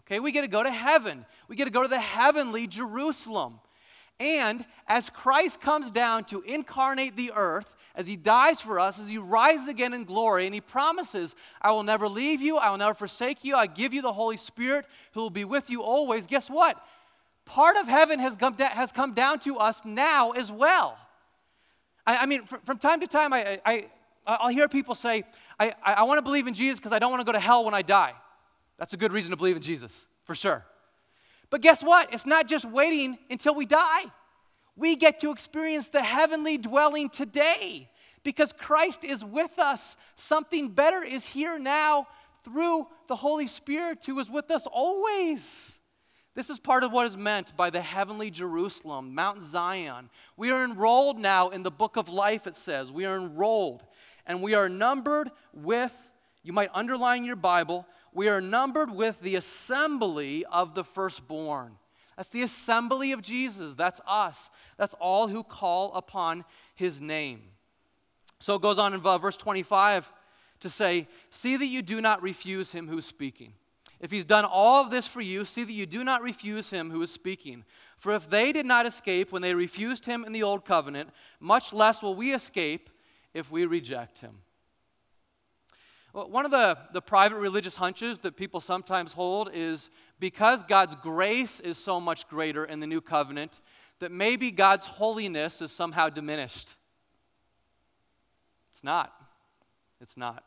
Okay, 0.00 0.20
we 0.20 0.30
get 0.30 0.42
to 0.42 0.48
go 0.48 0.62
to 0.62 0.70
heaven. 0.70 1.24
We 1.48 1.56
get 1.56 1.64
to 1.64 1.70
go 1.70 1.80
to 1.80 1.88
the 1.88 1.98
heavenly 1.98 2.66
Jerusalem. 2.66 3.60
And 4.20 4.66
as 4.86 5.08
Christ 5.08 5.62
comes 5.62 5.90
down 5.90 6.24
to 6.24 6.42
incarnate 6.42 7.16
the 7.16 7.32
earth, 7.34 7.74
as 7.96 8.06
he 8.06 8.16
dies 8.16 8.60
for 8.60 8.78
us, 8.78 9.00
as 9.00 9.08
he 9.08 9.16
rises 9.18 9.66
again 9.66 9.94
in 9.94 10.04
glory, 10.04 10.44
and 10.44 10.54
he 10.54 10.60
promises, 10.60 11.34
I 11.60 11.72
will 11.72 11.82
never 11.82 12.06
leave 12.06 12.42
you, 12.42 12.58
I 12.58 12.70
will 12.70 12.76
never 12.76 12.94
forsake 12.94 13.44
you, 13.44 13.56
I 13.56 13.66
give 13.66 13.94
you 13.94 14.02
the 14.02 14.12
Holy 14.12 14.36
Spirit 14.36 14.84
who 15.12 15.22
will 15.22 15.30
be 15.30 15.46
with 15.46 15.70
you 15.70 15.82
always. 15.82 16.26
Guess 16.26 16.50
what? 16.50 16.80
Part 17.46 17.78
of 17.78 17.88
heaven 17.88 18.20
has 18.20 18.36
come, 18.36 18.54
has 18.54 18.92
come 18.92 19.14
down 19.14 19.38
to 19.40 19.56
us 19.56 19.84
now 19.84 20.32
as 20.32 20.52
well. 20.52 20.98
I, 22.06 22.18
I 22.18 22.26
mean, 22.26 22.44
fr- 22.44 22.58
from 22.64 22.78
time 22.78 23.00
to 23.00 23.06
time, 23.06 23.32
I, 23.32 23.58
I, 23.64 23.86
I'll 24.26 24.48
hear 24.50 24.68
people 24.68 24.94
say, 24.94 25.24
I, 25.58 25.74
I 25.82 26.02
want 26.04 26.18
to 26.18 26.22
believe 26.22 26.46
in 26.46 26.54
Jesus 26.54 26.78
because 26.78 26.92
I 26.92 26.98
don't 26.98 27.10
want 27.10 27.22
to 27.22 27.24
go 27.24 27.32
to 27.32 27.40
hell 27.40 27.64
when 27.64 27.74
I 27.74 27.82
die. 27.82 28.12
That's 28.78 28.92
a 28.92 28.98
good 28.98 29.12
reason 29.12 29.30
to 29.30 29.36
believe 29.36 29.56
in 29.56 29.62
Jesus, 29.62 30.06
for 30.24 30.34
sure. 30.34 30.64
But 31.50 31.60
guess 31.60 31.82
what? 31.82 32.12
It's 32.12 32.26
not 32.26 32.46
just 32.46 32.64
waiting 32.64 33.18
until 33.28 33.54
we 33.54 33.66
die. 33.66 34.04
We 34.76 34.96
get 34.96 35.20
to 35.20 35.30
experience 35.30 35.88
the 35.88 36.02
heavenly 36.02 36.56
dwelling 36.56 37.10
today 37.10 37.90
because 38.22 38.52
Christ 38.52 39.04
is 39.04 39.24
with 39.24 39.58
us. 39.58 39.96
Something 40.14 40.70
better 40.70 41.02
is 41.02 41.26
here 41.26 41.58
now 41.58 42.06
through 42.44 42.86
the 43.08 43.16
Holy 43.16 43.46
Spirit 43.46 44.04
who 44.06 44.18
is 44.18 44.30
with 44.30 44.50
us 44.50 44.66
always. 44.66 45.78
This 46.34 46.48
is 46.48 46.60
part 46.60 46.84
of 46.84 46.92
what 46.92 47.06
is 47.06 47.16
meant 47.16 47.56
by 47.56 47.70
the 47.70 47.80
heavenly 47.80 48.30
Jerusalem, 48.30 49.14
Mount 49.14 49.42
Zion. 49.42 50.08
We 50.36 50.50
are 50.52 50.64
enrolled 50.64 51.18
now 51.18 51.48
in 51.48 51.64
the 51.64 51.70
book 51.72 51.96
of 51.96 52.08
life, 52.08 52.46
it 52.46 52.54
says. 52.54 52.92
We 52.92 53.04
are 53.04 53.16
enrolled 53.16 53.82
and 54.26 54.40
we 54.40 54.54
are 54.54 54.68
numbered 54.68 55.30
with, 55.52 55.92
you 56.42 56.52
might 56.52 56.70
underline 56.72 57.24
your 57.24 57.36
Bible, 57.36 57.84
we 58.12 58.28
are 58.28 58.40
numbered 58.40 58.90
with 58.90 59.20
the 59.20 59.36
assembly 59.36 60.44
of 60.46 60.74
the 60.74 60.84
firstborn. 60.84 61.76
That's 62.16 62.30
the 62.30 62.42
assembly 62.42 63.12
of 63.12 63.22
Jesus. 63.22 63.74
That's 63.74 64.00
us. 64.06 64.50
That's 64.76 64.94
all 64.94 65.28
who 65.28 65.42
call 65.42 65.92
upon 65.94 66.44
his 66.74 67.00
name. 67.00 67.42
So 68.40 68.56
it 68.56 68.62
goes 68.62 68.78
on 68.78 68.92
in 68.94 69.00
verse 69.00 69.36
25 69.36 70.12
to 70.60 70.70
say, 70.70 71.08
See 71.30 71.56
that 71.56 71.66
you 71.66 71.82
do 71.82 72.00
not 72.00 72.22
refuse 72.22 72.72
him 72.72 72.88
who's 72.88 73.06
speaking. 73.06 73.54
If 74.00 74.10
he's 74.10 74.24
done 74.24 74.46
all 74.46 74.82
of 74.82 74.90
this 74.90 75.06
for 75.06 75.20
you, 75.20 75.44
see 75.44 75.62
that 75.62 75.72
you 75.72 75.84
do 75.84 76.02
not 76.02 76.22
refuse 76.22 76.70
him 76.70 76.90
who 76.90 77.02
is 77.02 77.12
speaking. 77.12 77.64
For 77.98 78.14
if 78.14 78.30
they 78.30 78.50
did 78.50 78.64
not 78.64 78.86
escape 78.86 79.30
when 79.30 79.42
they 79.42 79.54
refused 79.54 80.06
him 80.06 80.24
in 80.24 80.32
the 80.32 80.42
old 80.42 80.64
covenant, 80.64 81.10
much 81.38 81.72
less 81.72 82.02
will 82.02 82.14
we 82.14 82.32
escape 82.32 82.88
if 83.34 83.50
we 83.50 83.66
reject 83.66 84.20
him. 84.20 84.38
One 86.12 86.44
of 86.44 86.50
the, 86.50 86.76
the 86.92 87.00
private 87.00 87.36
religious 87.36 87.76
hunches 87.76 88.20
that 88.20 88.36
people 88.36 88.60
sometimes 88.60 89.12
hold 89.12 89.50
is 89.52 89.90
because 90.18 90.64
God's 90.64 90.96
grace 90.96 91.60
is 91.60 91.78
so 91.78 92.00
much 92.00 92.28
greater 92.28 92.64
in 92.64 92.80
the 92.80 92.86
new 92.86 93.00
covenant, 93.00 93.60
that 94.00 94.10
maybe 94.10 94.50
God's 94.50 94.86
holiness 94.86 95.62
is 95.62 95.70
somehow 95.70 96.08
diminished. 96.08 96.74
It's 98.70 98.82
not. 98.82 99.12
It's 100.00 100.16
not. 100.16 100.42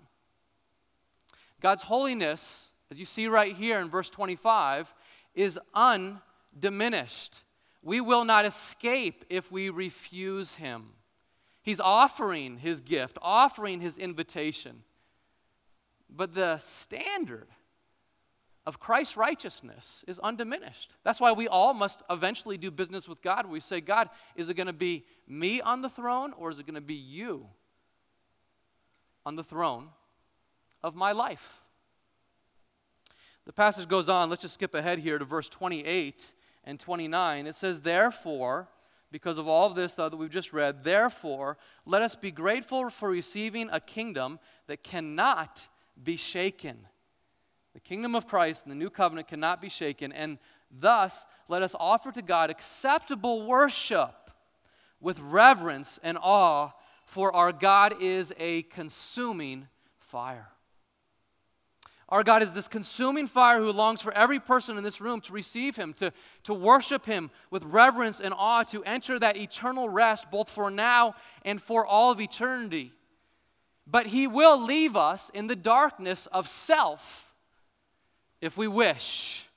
God's 1.61 1.83
holiness, 1.83 2.69
as 2.91 2.99
you 2.99 3.05
see 3.05 3.27
right 3.27 3.55
here 3.55 3.79
in 3.79 3.89
verse 3.89 4.09
25, 4.09 4.93
is 5.33 5.57
undiminished. 5.73 7.43
We 7.81 8.01
will 8.01 8.25
not 8.25 8.45
escape 8.45 9.23
if 9.29 9.51
we 9.51 9.69
refuse 9.69 10.55
Him. 10.55 10.89
He's 11.61 11.79
offering 11.79 12.57
His 12.57 12.81
gift, 12.81 13.17
offering 13.21 13.79
His 13.79 13.97
invitation. 13.97 14.83
But 16.15 16.33
the 16.33 16.59
standard 16.59 17.47
of 18.65 18.79
Christ's 18.79 19.17
righteousness 19.17 20.05
is 20.07 20.19
undiminished. 20.19 20.93
That's 21.03 21.19
why 21.19 21.31
we 21.33 21.47
all 21.47 21.73
must 21.73 22.03
eventually 22.09 22.57
do 22.57 22.71
business 22.71 23.09
with 23.09 23.21
God. 23.21 23.45
We 23.45 23.59
say, 23.59 23.81
God, 23.81 24.09
is 24.35 24.49
it 24.49 24.53
going 24.53 24.67
to 24.67 24.73
be 24.73 25.05
me 25.27 25.59
on 25.59 25.81
the 25.81 25.89
throne 25.89 26.33
or 26.37 26.49
is 26.49 26.59
it 26.59 26.65
going 26.65 26.75
to 26.75 26.81
be 26.81 26.93
you 26.93 27.47
on 29.25 29.35
the 29.35 29.43
throne 29.43 29.89
of 30.81 30.95
my 30.95 31.11
life? 31.11 31.61
The 33.45 33.53
passage 33.53 33.89
goes 33.89 34.07
on. 34.07 34.29
Let's 34.29 34.43
just 34.43 34.53
skip 34.53 34.73
ahead 34.73 34.99
here 34.99 35.17
to 35.17 35.25
verse 35.25 35.49
28 35.49 36.31
and 36.63 36.79
29. 36.79 37.47
It 37.47 37.55
says, 37.55 37.81
Therefore, 37.81 38.69
because 39.11 39.37
of 39.37 39.47
all 39.47 39.67
of 39.67 39.75
this 39.75 39.95
though, 39.95 40.07
that 40.07 40.15
we've 40.15 40.29
just 40.29 40.53
read, 40.53 40.85
therefore, 40.85 41.57
let 41.85 42.01
us 42.01 42.15
be 42.15 42.31
grateful 42.31 42.89
for 42.89 43.09
receiving 43.09 43.67
a 43.71 43.81
kingdom 43.81 44.39
that 44.67 44.83
cannot 44.83 45.67
be 46.01 46.15
shaken. 46.15 46.77
The 47.73 47.79
kingdom 47.79 48.15
of 48.15 48.27
Christ 48.27 48.63
and 48.63 48.71
the 48.71 48.75
new 48.75 48.89
covenant 48.89 49.27
cannot 49.27 49.61
be 49.61 49.69
shaken, 49.69 50.11
and 50.11 50.37
thus 50.71 51.25
let 51.47 51.61
us 51.61 51.75
offer 51.79 52.11
to 52.11 52.21
God 52.21 52.49
acceptable 52.49 53.45
worship 53.45 54.29
with 54.99 55.19
reverence 55.19 55.99
and 56.03 56.17
awe, 56.21 56.71
for 57.05 57.35
our 57.35 57.51
God 57.51 57.95
is 58.01 58.33
a 58.39 58.63
consuming 58.63 59.67
fire. 59.99 60.49
Our 62.09 62.23
God 62.23 62.43
is 62.43 62.53
this 62.53 62.67
consuming 62.67 63.25
fire 63.25 63.59
who 63.59 63.71
longs 63.71 64.01
for 64.01 64.13
every 64.13 64.39
person 64.39 64.77
in 64.77 64.83
this 64.83 65.01
room 65.01 65.19
to 65.21 65.33
receive 65.33 65.75
Him, 65.75 65.93
to, 65.93 66.13
to 66.43 66.53
worship 66.53 67.05
Him 67.05 67.31
with 67.49 67.63
reverence 67.63 68.19
and 68.19 68.35
awe, 68.37 68.61
to 68.65 68.83
enter 68.83 69.17
that 69.17 69.35
eternal 69.35 69.89
rest 69.89 70.29
both 70.29 70.49
for 70.49 70.69
now 70.69 71.15
and 71.43 71.59
for 71.59 71.85
all 71.85 72.11
of 72.11 72.21
eternity. 72.21 72.93
But 73.85 74.07
He 74.07 74.27
will 74.27 74.61
leave 74.61 74.95
us 74.95 75.29
in 75.29 75.47
the 75.47 75.55
darkness 75.55 76.25
of 76.27 76.47
self 76.47 77.33
if 78.41 78.57
we 78.57 78.67
wish. 78.67 79.47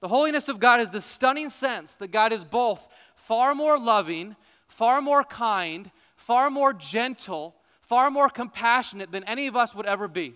The 0.00 0.08
holiness 0.08 0.48
of 0.48 0.60
God 0.60 0.80
is 0.80 0.90
the 0.90 1.00
stunning 1.00 1.48
sense 1.48 1.96
that 1.96 2.12
God 2.12 2.32
is 2.32 2.44
both 2.44 2.86
far 3.14 3.54
more 3.54 3.78
loving, 3.78 4.36
far 4.68 5.00
more 5.00 5.24
kind, 5.24 5.90
far 6.16 6.50
more 6.50 6.72
gentle, 6.72 7.54
far 7.80 8.10
more 8.10 8.28
compassionate 8.28 9.10
than 9.10 9.24
any 9.24 9.46
of 9.46 9.56
us 9.56 9.74
would 9.74 9.86
ever 9.86 10.08
be. 10.08 10.34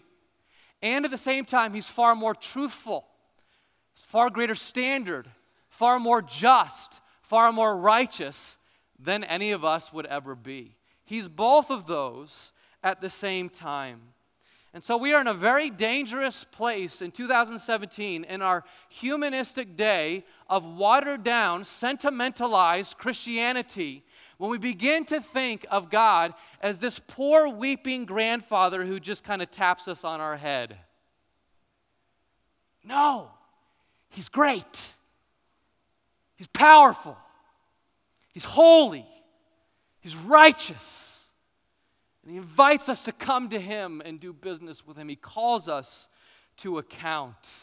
And 0.80 1.04
at 1.04 1.10
the 1.10 1.18
same 1.18 1.44
time, 1.44 1.74
He's 1.74 1.88
far 1.88 2.14
more 2.14 2.34
truthful, 2.34 3.06
far 3.94 4.30
greater 4.30 4.54
standard, 4.54 5.28
far 5.68 6.00
more 6.00 6.22
just, 6.22 7.00
far 7.22 7.52
more 7.52 7.76
righteous 7.76 8.56
than 8.98 9.22
any 9.24 9.52
of 9.52 9.64
us 9.64 9.92
would 9.92 10.06
ever 10.06 10.34
be. 10.34 10.76
He's 11.04 11.28
both 11.28 11.70
of 11.70 11.86
those 11.86 12.52
at 12.82 13.00
the 13.00 13.10
same 13.10 13.48
time. 13.48 14.00
And 14.74 14.82
so 14.82 14.96
we 14.96 15.12
are 15.12 15.20
in 15.20 15.26
a 15.26 15.34
very 15.34 15.68
dangerous 15.68 16.44
place 16.44 17.02
in 17.02 17.10
2017 17.10 18.24
in 18.24 18.40
our 18.40 18.64
humanistic 18.88 19.76
day 19.76 20.24
of 20.48 20.64
watered 20.64 21.22
down, 21.22 21.64
sentimentalized 21.64 22.96
Christianity 22.96 24.02
when 24.38 24.50
we 24.50 24.58
begin 24.58 25.04
to 25.04 25.20
think 25.20 25.66
of 25.70 25.90
God 25.90 26.32
as 26.60 26.78
this 26.78 26.98
poor, 26.98 27.48
weeping 27.48 28.06
grandfather 28.06 28.84
who 28.84 28.98
just 28.98 29.24
kind 29.24 29.42
of 29.42 29.50
taps 29.50 29.88
us 29.88 30.04
on 30.04 30.20
our 30.20 30.36
head. 30.36 30.78
No, 32.82 33.30
He's 34.08 34.28
great, 34.30 34.94
He's 36.34 36.48
powerful, 36.48 37.16
He's 38.32 38.44
holy, 38.44 39.06
He's 40.00 40.16
righteous. 40.16 41.21
And 42.22 42.32
he 42.32 42.38
invites 42.38 42.88
us 42.88 43.04
to 43.04 43.12
come 43.12 43.48
to 43.48 43.60
him 43.60 44.00
and 44.04 44.20
do 44.20 44.32
business 44.32 44.86
with 44.86 44.96
him. 44.96 45.08
He 45.08 45.16
calls 45.16 45.68
us 45.68 46.08
to 46.58 46.78
account. 46.78 47.58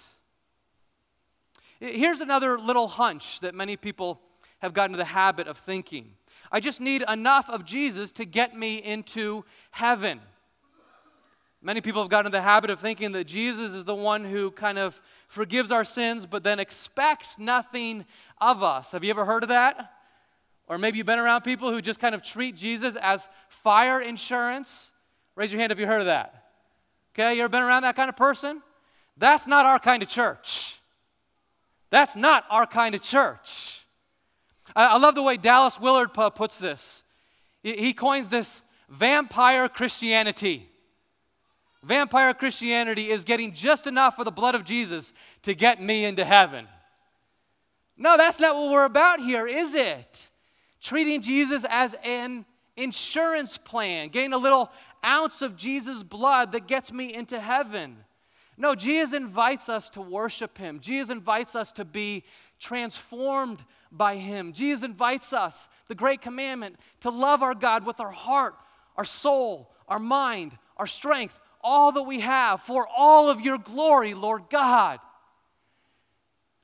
Here's 1.79 2.19
another 2.19 2.59
little 2.59 2.87
hunch 2.87 3.39
that 3.39 3.55
many 3.55 3.77
people 3.77 4.21
have 4.59 4.73
gotten 4.73 4.91
into 4.91 4.97
the 4.97 5.05
habit 5.05 5.47
of 5.47 5.57
thinking 5.57 6.13
I 6.51 6.59
just 6.59 6.81
need 6.81 7.03
enough 7.07 7.47
of 7.49 7.63
Jesus 7.63 8.11
to 8.13 8.25
get 8.25 8.55
me 8.55 8.77
into 8.77 9.45
heaven. 9.69 10.19
Many 11.61 11.81
people 11.81 12.01
have 12.01 12.09
gotten 12.09 12.27
into 12.27 12.37
the 12.37 12.41
habit 12.41 12.69
of 12.69 12.79
thinking 12.79 13.11
that 13.11 13.25
Jesus 13.25 13.73
is 13.73 13.83
the 13.83 13.93
one 13.93 14.23
who 14.23 14.49
kind 14.51 14.79
of 14.79 14.99
forgives 15.27 15.71
our 15.71 15.83
sins 15.83 16.25
but 16.25 16.43
then 16.43 16.59
expects 16.59 17.37
nothing 17.37 18.05
of 18.39 18.63
us. 18.63 18.93
Have 18.93 19.03
you 19.03 19.11
ever 19.11 19.25
heard 19.25 19.43
of 19.43 19.49
that? 19.49 19.93
Or 20.69 20.77
maybe 20.77 20.99
you've 20.99 21.07
been 21.07 21.19
around 21.19 21.41
people 21.41 21.71
who 21.71 21.81
just 21.81 21.99
kind 21.99 22.13
of 22.13 22.21
treat 22.21 22.55
Jesus 22.55 22.95
as 22.95 23.27
fire 23.47 23.99
insurance. 23.99 24.91
Raise 25.35 25.51
your 25.51 25.59
hand 25.59 25.71
if 25.71 25.79
you 25.79 25.87
heard 25.87 26.01
of 26.01 26.05
that. 26.07 26.51
Okay, 27.13 27.33
you 27.33 27.41
ever 27.41 27.49
been 27.49 27.63
around 27.63 27.81
that 27.81 27.95
kind 27.95 28.07
of 28.07 28.15
person? 28.15 28.61
That's 29.17 29.47
not 29.47 29.65
our 29.65 29.79
kind 29.79 30.03
of 30.03 30.07
church. 30.07 30.79
That's 31.89 32.15
not 32.15 32.45
our 32.51 32.67
kind 32.67 32.93
of 32.93 33.01
church. 33.01 33.83
I, 34.75 34.85
I 34.85 34.97
love 34.99 35.15
the 35.15 35.23
way 35.23 35.37
Dallas 35.37 35.79
Willard 35.79 36.13
puts 36.13 36.59
this. 36.59 37.03
He, 37.63 37.73
he 37.73 37.93
coins 37.93 38.29
this 38.29 38.61
vampire 38.89 39.67
Christianity. 39.67 40.69
Vampire 41.81 42.33
Christianity 42.33 43.09
is 43.09 43.23
getting 43.23 43.53
just 43.53 43.87
enough 43.87 44.19
of 44.19 44.25
the 44.25 44.31
blood 44.31 44.53
of 44.53 44.63
Jesus 44.63 45.13
to 45.41 45.55
get 45.55 45.81
me 45.81 46.05
into 46.05 46.23
heaven. 46.23 46.67
No, 47.97 48.17
that's 48.17 48.39
not 48.39 48.55
what 48.55 48.71
we're 48.71 48.85
about 48.85 49.19
here, 49.19 49.47
is 49.47 49.73
it? 49.73 50.29
Treating 50.81 51.21
Jesus 51.21 51.65
as 51.69 51.95
an 52.03 52.45
insurance 52.77 53.57
plan, 53.57 54.09
getting 54.09 54.33
a 54.33 54.37
little 54.37 54.71
ounce 55.05 55.41
of 55.41 55.55
Jesus' 55.55 56.03
blood 56.03 56.53
that 56.53 56.67
gets 56.67 56.91
me 56.91 57.13
into 57.13 57.39
heaven. 57.39 57.97
No, 58.57 58.75
Jesus 58.75 59.13
invites 59.13 59.69
us 59.69 59.89
to 59.91 60.01
worship 60.01 60.57
Him. 60.57 60.79
Jesus 60.79 61.09
invites 61.09 61.55
us 61.55 61.71
to 61.73 61.85
be 61.85 62.23
transformed 62.59 63.63
by 63.91 64.17
Him. 64.17 64.53
Jesus 64.53 64.83
invites 64.83 65.33
us, 65.33 65.69
the 65.87 65.95
great 65.95 66.21
commandment, 66.21 66.75
to 67.01 67.09
love 67.09 67.41
our 67.41 67.55
God 67.55 67.85
with 67.85 67.99
our 67.99 68.11
heart, 68.11 68.55
our 68.97 69.05
soul, 69.05 69.71
our 69.87 69.99
mind, 69.99 70.57
our 70.77 70.87
strength, 70.87 71.39
all 71.61 71.91
that 71.93 72.03
we 72.03 72.19
have 72.19 72.61
for 72.61 72.87
all 72.95 73.29
of 73.29 73.41
your 73.41 73.57
glory, 73.57 74.13
Lord 74.13 74.43
God. 74.49 74.99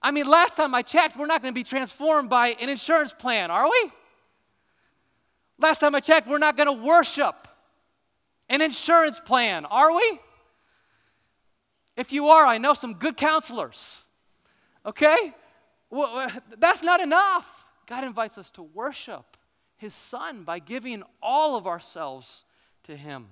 I 0.02 0.12
mean, 0.12 0.28
last 0.28 0.56
time 0.56 0.76
I 0.76 0.82
checked, 0.82 1.18
we're 1.18 1.26
not 1.26 1.42
going 1.42 1.54
to 1.54 1.58
be 1.58 1.64
transformed 1.64 2.30
by 2.30 2.50
an 2.60 2.70
insurance 2.70 3.14
plan, 3.14 3.52
are 3.52 3.70
we? 3.70 3.92
Last 5.58 5.80
time 5.80 5.96
I 5.96 6.00
checked, 6.00 6.28
we're 6.28 6.38
not 6.38 6.58
going 6.58 6.68
to 6.68 6.86
worship 6.86 7.48
an 8.50 8.62
insurance 8.62 9.20
plan, 9.20 9.66
are 9.66 9.94
we? 9.96 10.20
If 11.96 12.12
you 12.12 12.30
are, 12.30 12.46
I 12.46 12.58
know 12.58 12.74
some 12.74 12.96
good 12.96 13.18
counselors. 13.18 14.02
Okay? 14.86 15.34
Well, 15.90 16.30
that's 16.58 16.84
not 16.84 17.00
enough. 17.00 17.66
God 17.88 18.04
invites 18.04 18.38
us 18.38 18.52
to 18.52 18.64
worship 18.64 19.38
His 19.78 19.94
Son 19.94 20.44
by 20.44 20.60
giving 20.60 21.04
all 21.22 21.56
of 21.56 21.68
ourselves 21.68 22.44
to 22.84 22.96
Him. 22.96 23.28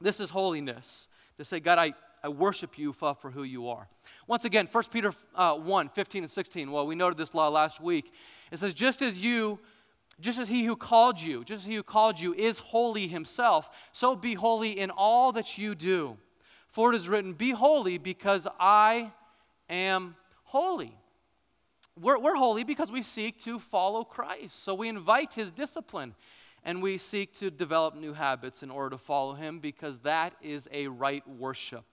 This 0.00 0.20
is 0.20 0.30
holiness. 0.30 1.08
To 1.38 1.44
say, 1.44 1.58
God, 1.58 1.78
I, 1.78 1.94
I 2.22 2.28
worship 2.28 2.78
you 2.78 2.92
for, 2.92 3.14
for 3.14 3.30
who 3.30 3.42
you 3.42 3.68
are. 3.68 3.88
Once 4.26 4.44
again, 4.44 4.68
1 4.70 4.84
Peter 4.92 5.12
uh, 5.34 5.54
1 5.56 5.88
15 5.88 6.22
and 6.24 6.30
16. 6.30 6.70
Well, 6.70 6.86
we 6.86 6.94
noted 6.94 7.18
this 7.18 7.34
law 7.34 7.48
last 7.48 7.80
week. 7.80 8.12
It 8.52 8.58
says, 8.58 8.74
just 8.74 9.02
as 9.02 9.18
you 9.18 9.58
just 10.20 10.38
as 10.38 10.48
he 10.48 10.64
who 10.64 10.76
called 10.76 11.20
you, 11.20 11.44
just 11.44 11.62
as 11.62 11.66
he 11.66 11.74
who 11.76 11.82
called 11.82 12.20
you 12.20 12.34
is 12.34 12.58
holy 12.58 13.06
himself, 13.06 13.70
so 13.92 14.14
be 14.14 14.34
holy 14.34 14.78
in 14.78 14.90
all 14.90 15.32
that 15.32 15.58
you 15.58 15.74
do. 15.74 16.16
For 16.68 16.92
it 16.92 16.96
is 16.96 17.08
written, 17.08 17.32
Be 17.32 17.50
holy 17.50 17.98
because 17.98 18.46
I 18.58 19.12
am 19.68 20.16
holy. 20.44 20.96
We're, 22.00 22.18
we're 22.18 22.36
holy 22.36 22.64
because 22.64 22.92
we 22.92 23.02
seek 23.02 23.38
to 23.40 23.58
follow 23.58 24.04
Christ. 24.04 24.62
So 24.62 24.74
we 24.74 24.88
invite 24.88 25.34
his 25.34 25.52
discipline 25.52 26.14
and 26.64 26.82
we 26.82 26.98
seek 26.98 27.32
to 27.34 27.50
develop 27.50 27.94
new 27.94 28.12
habits 28.12 28.62
in 28.62 28.70
order 28.70 28.90
to 28.90 28.98
follow 28.98 29.34
him 29.34 29.58
because 29.58 30.00
that 30.00 30.34
is 30.40 30.68
a 30.72 30.86
right 30.88 31.26
worship. 31.28 31.84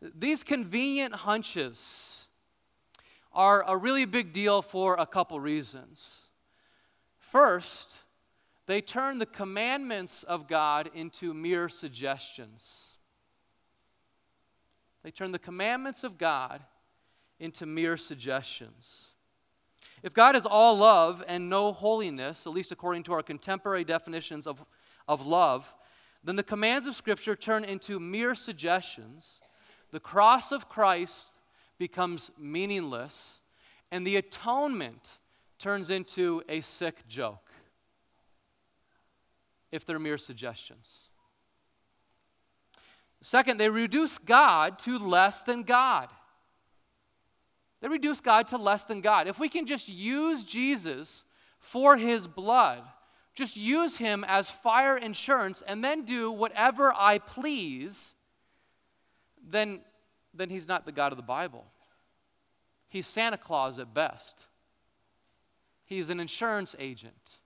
These 0.00 0.44
convenient 0.44 1.14
hunches 1.14 2.28
are 3.32 3.64
a 3.66 3.76
really 3.76 4.04
big 4.04 4.32
deal 4.32 4.62
for 4.62 4.94
a 4.94 5.06
couple 5.06 5.38
reasons. 5.40 6.19
First, 7.30 8.02
they 8.66 8.80
turn 8.80 9.20
the 9.20 9.26
commandments 9.26 10.24
of 10.24 10.48
God 10.48 10.90
into 10.92 11.32
mere 11.32 11.68
suggestions. 11.68 12.88
They 15.04 15.12
turn 15.12 15.30
the 15.30 15.38
commandments 15.38 16.02
of 16.02 16.18
God 16.18 16.60
into 17.38 17.66
mere 17.66 17.96
suggestions. 17.96 19.10
If 20.02 20.12
God 20.12 20.34
is 20.34 20.44
all 20.44 20.76
love 20.76 21.22
and 21.28 21.48
no 21.48 21.72
holiness, 21.72 22.48
at 22.48 22.52
least 22.52 22.72
according 22.72 23.04
to 23.04 23.12
our 23.12 23.22
contemporary 23.22 23.84
definitions 23.84 24.44
of, 24.44 24.64
of 25.06 25.24
love, 25.24 25.72
then 26.24 26.34
the 26.34 26.42
commands 26.42 26.86
of 26.86 26.96
Scripture 26.96 27.36
turn 27.36 27.62
into 27.62 28.00
mere 28.00 28.34
suggestions. 28.34 29.40
The 29.92 30.00
cross 30.00 30.50
of 30.50 30.68
Christ 30.68 31.28
becomes 31.78 32.32
meaningless, 32.36 33.40
and 33.92 34.04
the 34.04 34.16
atonement 34.16 35.18
turns 35.60 35.90
into 35.90 36.42
a 36.48 36.60
sick 36.62 37.06
joke 37.06 37.52
if 39.70 39.84
they're 39.84 39.98
mere 39.98 40.18
suggestions. 40.18 41.10
Second, 43.20 43.58
they 43.58 43.68
reduce 43.68 44.18
God 44.18 44.78
to 44.80 44.98
less 44.98 45.42
than 45.42 45.62
God. 45.62 46.08
They 47.80 47.88
reduce 47.88 48.20
God 48.20 48.48
to 48.48 48.56
less 48.56 48.84
than 48.84 49.02
God. 49.02 49.28
If 49.28 49.38
we 49.38 49.48
can 49.48 49.66
just 49.66 49.88
use 49.88 50.44
Jesus 50.44 51.24
for 51.58 51.96
his 51.96 52.26
blood, 52.26 52.82
just 53.34 53.56
use 53.56 53.98
him 53.98 54.24
as 54.26 54.50
fire 54.50 54.96
insurance, 54.96 55.62
and 55.66 55.84
then 55.84 56.04
do 56.04 56.32
whatever 56.32 56.92
I 56.96 57.18
please, 57.18 58.14
then, 59.46 59.80
then 60.34 60.48
he's 60.48 60.66
not 60.66 60.86
the 60.86 60.92
God 60.92 61.12
of 61.12 61.16
the 61.16 61.22
Bible. 61.22 61.66
He's 62.88 63.06
Santa 63.06 63.38
Claus 63.38 63.78
at 63.78 63.94
best. 63.94 64.46
He's 65.90 66.08
an 66.08 66.20
insurance 66.20 66.76
agent. 66.78 67.38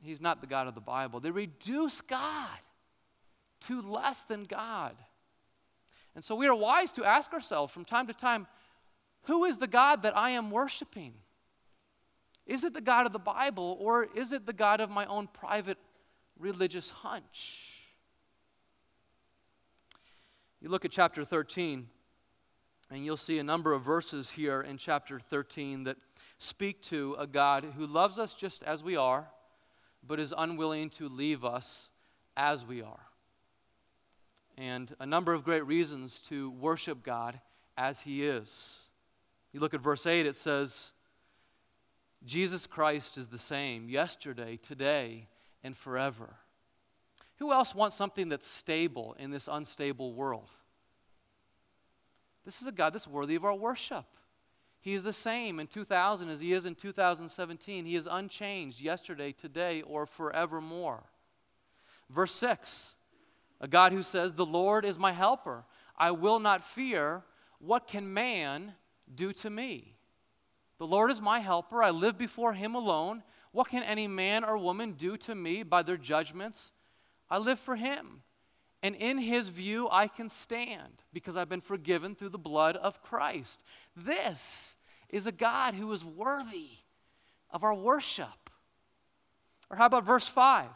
He's 0.00 0.22
not 0.22 0.40
the 0.40 0.46
God 0.46 0.66
of 0.66 0.74
the 0.74 0.80
Bible. 0.80 1.20
They 1.20 1.30
reduce 1.30 2.00
God 2.00 2.58
to 3.60 3.82
less 3.82 4.24
than 4.24 4.44
God. 4.44 4.96
And 6.14 6.24
so 6.24 6.34
we 6.34 6.46
are 6.46 6.54
wise 6.54 6.92
to 6.92 7.04
ask 7.04 7.34
ourselves 7.34 7.74
from 7.74 7.84
time 7.84 8.06
to 8.06 8.14
time 8.14 8.46
who 9.24 9.44
is 9.44 9.58
the 9.58 9.66
God 9.66 10.00
that 10.02 10.16
I 10.16 10.30
am 10.30 10.50
worshiping? 10.50 11.12
Is 12.46 12.64
it 12.64 12.72
the 12.72 12.80
God 12.80 13.04
of 13.04 13.12
the 13.12 13.18
Bible 13.18 13.76
or 13.78 14.08
is 14.14 14.32
it 14.32 14.46
the 14.46 14.52
God 14.54 14.80
of 14.80 14.88
my 14.88 15.04
own 15.04 15.26
private 15.26 15.78
religious 16.38 16.88
hunch? 16.88 17.82
You 20.62 20.70
look 20.70 20.86
at 20.86 20.90
chapter 20.90 21.22
13, 21.24 21.88
and 22.90 23.04
you'll 23.04 23.18
see 23.18 23.38
a 23.38 23.44
number 23.44 23.74
of 23.74 23.82
verses 23.82 24.30
here 24.30 24.62
in 24.62 24.78
chapter 24.78 25.20
13 25.20 25.84
that 25.84 25.98
speak 26.44 26.82
to 26.82 27.16
a 27.18 27.26
God 27.26 27.64
who 27.76 27.86
loves 27.86 28.18
us 28.18 28.34
just 28.34 28.62
as 28.62 28.84
we 28.84 28.96
are, 28.96 29.26
but 30.06 30.20
is 30.20 30.34
unwilling 30.36 30.90
to 30.90 31.08
leave 31.08 31.44
us 31.44 31.88
as 32.36 32.64
we 32.64 32.82
are. 32.82 33.06
And 34.56 34.94
a 35.00 35.06
number 35.06 35.32
of 35.32 35.44
great 35.44 35.66
reasons 35.66 36.20
to 36.22 36.50
worship 36.50 37.02
God 37.02 37.40
as 37.76 38.00
He 38.00 38.24
is. 38.24 38.78
You 39.52 39.60
look 39.60 39.74
at 39.74 39.80
verse 39.80 40.06
8, 40.06 40.26
it 40.26 40.36
says, 40.36 40.92
Jesus 42.24 42.66
Christ 42.66 43.18
is 43.18 43.28
the 43.28 43.38
same 43.38 43.88
yesterday, 43.88 44.56
today, 44.56 45.28
and 45.62 45.76
forever. 45.76 46.36
Who 47.38 47.52
else 47.52 47.74
wants 47.74 47.96
something 47.96 48.28
that's 48.28 48.46
stable 48.46 49.16
in 49.18 49.30
this 49.30 49.48
unstable 49.50 50.14
world? 50.14 50.50
This 52.44 52.60
is 52.60 52.66
a 52.66 52.72
God 52.72 52.94
that's 52.94 53.08
worthy 53.08 53.34
of 53.34 53.44
our 53.44 53.54
worship. 53.54 54.04
He 54.84 54.92
is 54.92 55.02
the 55.02 55.14
same 55.14 55.60
in 55.60 55.66
2000 55.66 56.28
as 56.28 56.42
he 56.42 56.52
is 56.52 56.66
in 56.66 56.74
2017. 56.74 57.86
He 57.86 57.96
is 57.96 58.06
unchanged 58.06 58.82
yesterday, 58.82 59.32
today, 59.32 59.80
or 59.80 60.04
forevermore. 60.04 61.04
Verse 62.10 62.34
6 62.34 62.94
a 63.62 63.66
God 63.66 63.94
who 63.94 64.02
says, 64.02 64.34
The 64.34 64.44
Lord 64.44 64.84
is 64.84 64.98
my 64.98 65.12
helper. 65.12 65.64
I 65.96 66.10
will 66.10 66.38
not 66.38 66.62
fear. 66.62 67.22
What 67.60 67.86
can 67.86 68.12
man 68.12 68.74
do 69.14 69.32
to 69.32 69.48
me? 69.48 69.94
The 70.76 70.86
Lord 70.86 71.10
is 71.10 71.18
my 71.18 71.38
helper. 71.38 71.82
I 71.82 71.88
live 71.88 72.18
before 72.18 72.52
him 72.52 72.74
alone. 72.74 73.22
What 73.52 73.68
can 73.68 73.82
any 73.84 74.06
man 74.06 74.44
or 74.44 74.58
woman 74.58 74.92
do 74.92 75.16
to 75.16 75.34
me 75.34 75.62
by 75.62 75.82
their 75.82 75.96
judgments? 75.96 76.72
I 77.30 77.38
live 77.38 77.58
for 77.58 77.76
him. 77.76 78.20
And 78.84 78.94
in 78.96 79.16
his 79.16 79.48
view, 79.48 79.88
I 79.90 80.08
can 80.08 80.28
stand 80.28 81.02
because 81.14 81.38
I've 81.38 81.48
been 81.48 81.62
forgiven 81.62 82.14
through 82.14 82.28
the 82.28 82.38
blood 82.38 82.76
of 82.76 83.02
Christ. 83.02 83.64
This 83.96 84.76
is 85.08 85.26
a 85.26 85.32
God 85.32 85.72
who 85.72 85.90
is 85.92 86.04
worthy 86.04 86.68
of 87.50 87.64
our 87.64 87.72
worship. 87.72 88.50
Or 89.70 89.78
how 89.78 89.86
about 89.86 90.04
verse 90.04 90.28
5? 90.28 90.66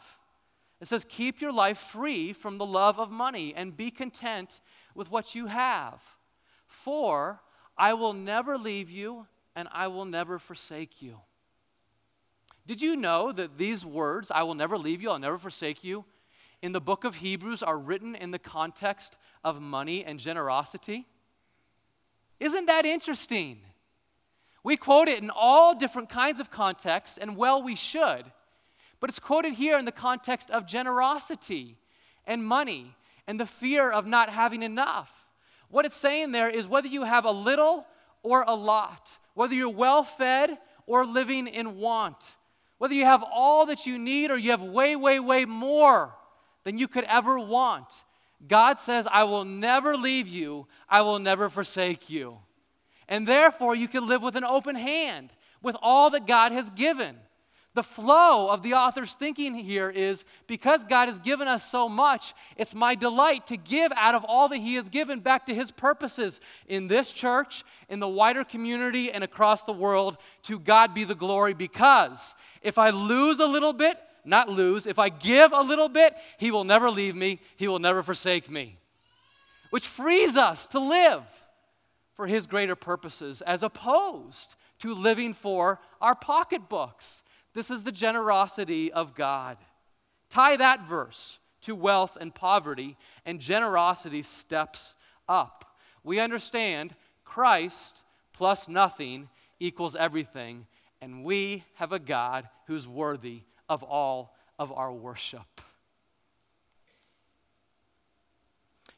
It 0.81 0.87
says, 0.87 1.05
Keep 1.07 1.39
your 1.39 1.51
life 1.51 1.77
free 1.77 2.33
from 2.33 2.57
the 2.57 2.65
love 2.65 2.99
of 2.99 3.11
money 3.11 3.53
and 3.55 3.77
be 3.77 3.91
content 3.91 4.59
with 4.95 5.11
what 5.11 5.35
you 5.35 5.45
have. 5.45 6.01
For 6.65 7.39
I 7.77 7.93
will 7.93 8.13
never 8.13 8.57
leave 8.57 8.89
you 8.89 9.27
and 9.55 9.67
I 9.71 9.85
will 9.85 10.05
never 10.05 10.39
forsake 10.39 10.99
you. 10.99 11.17
Did 12.65 12.81
you 12.81 12.95
know 12.95 13.31
that 13.31 13.59
these 13.59 13.85
words, 13.85 14.31
I 14.31 14.41
will 14.41 14.55
never 14.55 14.79
leave 14.79 14.99
you, 14.99 15.11
I'll 15.11 15.19
never 15.19 15.37
forsake 15.37 15.83
you, 15.83 16.05
in 16.61 16.71
the 16.71 16.81
book 16.81 17.03
of 17.03 17.15
Hebrews 17.15 17.63
are 17.63 17.77
written 17.77 18.15
in 18.15 18.31
the 18.31 18.39
context 18.39 19.17
of 19.43 19.61
money 19.61 20.03
and 20.03 20.19
generosity? 20.19 21.05
Isn't 22.39 22.65
that 22.67 22.85
interesting? 22.85 23.59
We 24.63 24.77
quote 24.77 25.07
it 25.07 25.21
in 25.21 25.29
all 25.29 25.73
different 25.75 26.09
kinds 26.09 26.39
of 26.39 26.51
contexts, 26.51 27.17
and 27.17 27.37
well, 27.37 27.61
we 27.61 27.75
should. 27.75 28.25
But 28.99 29.09
it's 29.09 29.19
quoted 29.19 29.53
here 29.53 29.77
in 29.77 29.85
the 29.85 29.91
context 29.91 30.51
of 30.51 30.67
generosity 30.67 31.77
and 32.25 32.43
money 32.43 32.95
and 33.27 33.39
the 33.39 33.45
fear 33.45 33.89
of 33.89 34.05
not 34.05 34.29
having 34.29 34.63
enough. 34.63 35.27
What 35.69 35.85
it's 35.85 35.95
saying 35.95 36.31
there 36.31 36.49
is 36.49 36.67
whether 36.67 36.87
you 36.87 37.03
have 37.03 37.25
a 37.25 37.31
little 37.31 37.85
or 38.23 38.43
a 38.47 38.55
lot, 38.55 39.17
whether 39.33 39.53
you're 39.53 39.69
well 39.69 40.03
fed 40.03 40.57
or 40.85 41.05
living 41.05 41.47
in 41.47 41.77
want, 41.77 42.35
whether 42.79 42.93
you 42.93 43.05
have 43.05 43.23
all 43.23 43.67
that 43.67 43.85
you 43.85 43.97
need 43.97 44.31
or 44.31 44.37
you 44.37 44.51
have 44.51 44.61
way, 44.61 44.95
way, 44.95 45.19
way 45.19 45.45
more 45.45 46.13
than 46.63 46.77
you 46.77 46.87
could 46.87 47.05
ever 47.05 47.39
want, 47.39 48.03
God 48.47 48.79
says, 48.79 49.07
I 49.11 49.25
will 49.25 49.45
never 49.45 49.97
leave 49.97 50.27
you, 50.27 50.67
I 50.87 51.01
will 51.01 51.19
never 51.19 51.49
forsake 51.49 52.09
you. 52.09 52.39
And 53.07 53.27
therefore, 53.27 53.75
you 53.75 53.87
can 53.87 54.07
live 54.07 54.21
with 54.21 54.35
an 54.35 54.43
open 54.43 54.75
hand 54.75 55.31
with 55.61 55.75
all 55.81 56.11
that 56.11 56.27
God 56.27 56.51
has 56.51 56.69
given. 56.69 57.17
The 57.75 57.83
flow 57.83 58.49
of 58.49 58.63
the 58.63 58.73
author's 58.73 59.13
thinking 59.13 59.53
here 59.53 59.89
is 59.89 60.25
because 60.47 60.83
God 60.83 61.07
has 61.07 61.19
given 61.19 61.47
us 61.47 61.63
so 61.63 61.87
much, 61.87 62.33
it's 62.57 62.73
my 62.73 62.95
delight 62.95 63.45
to 63.47 63.57
give 63.57 63.91
out 63.95 64.15
of 64.15 64.25
all 64.25 64.49
that 64.49 64.57
He 64.57 64.75
has 64.75 64.89
given 64.89 65.19
back 65.19 65.45
to 65.45 65.55
His 65.55 65.69
purposes 65.69 66.41
in 66.67 66.87
this 66.87 67.13
church, 67.13 67.63
in 67.87 67.99
the 67.99 68.07
wider 68.07 68.43
community, 68.43 69.11
and 69.11 69.23
across 69.23 69.63
the 69.63 69.73
world. 69.73 70.17
To 70.43 70.57
God 70.57 70.93
be 70.93 71.03
the 71.03 71.15
glory 71.15 71.53
because 71.53 72.35
if 72.61 72.77
I 72.77 72.89
lose 72.89 73.39
a 73.39 73.47
little 73.47 73.73
bit, 73.73 73.97
not 74.29 74.49
lose, 74.49 74.85
if 74.87 74.99
I 74.99 75.09
give 75.09 75.51
a 75.51 75.61
little 75.61 75.89
bit, 75.89 76.15
He 76.37 76.51
will 76.51 76.63
never 76.63 76.89
leave 76.89 77.15
me, 77.15 77.39
He 77.57 77.67
will 77.67 77.79
never 77.79 78.03
forsake 78.03 78.49
me. 78.49 78.77
Which 79.69 79.87
frees 79.87 80.37
us 80.37 80.67
to 80.67 80.79
live 80.79 81.23
for 82.13 82.27
His 82.27 82.47
greater 82.47 82.75
purposes 82.75 83.41
as 83.41 83.63
opposed 83.63 84.55
to 84.79 84.93
living 84.93 85.33
for 85.33 85.79
our 85.99 86.15
pocketbooks. 86.15 87.23
This 87.53 87.69
is 87.69 87.83
the 87.83 87.91
generosity 87.91 88.91
of 88.91 89.15
God. 89.15 89.57
Tie 90.29 90.57
that 90.57 90.87
verse 90.87 91.39
to 91.61 91.75
wealth 91.75 92.17
and 92.19 92.33
poverty, 92.33 92.95
and 93.25 93.39
generosity 93.39 94.21
steps 94.21 94.95
up. 95.27 95.75
We 96.03 96.19
understand 96.19 96.95
Christ 97.25 98.03
plus 98.33 98.69
nothing 98.69 99.29
equals 99.59 99.95
everything, 99.95 100.67
and 101.01 101.23
we 101.23 101.65
have 101.75 101.91
a 101.91 101.99
God 101.99 102.47
who's 102.67 102.87
worthy 102.87 103.41
of 103.69 103.83
all 103.83 104.35
of 104.57 104.71
our 104.71 104.91
worship. 104.91 105.61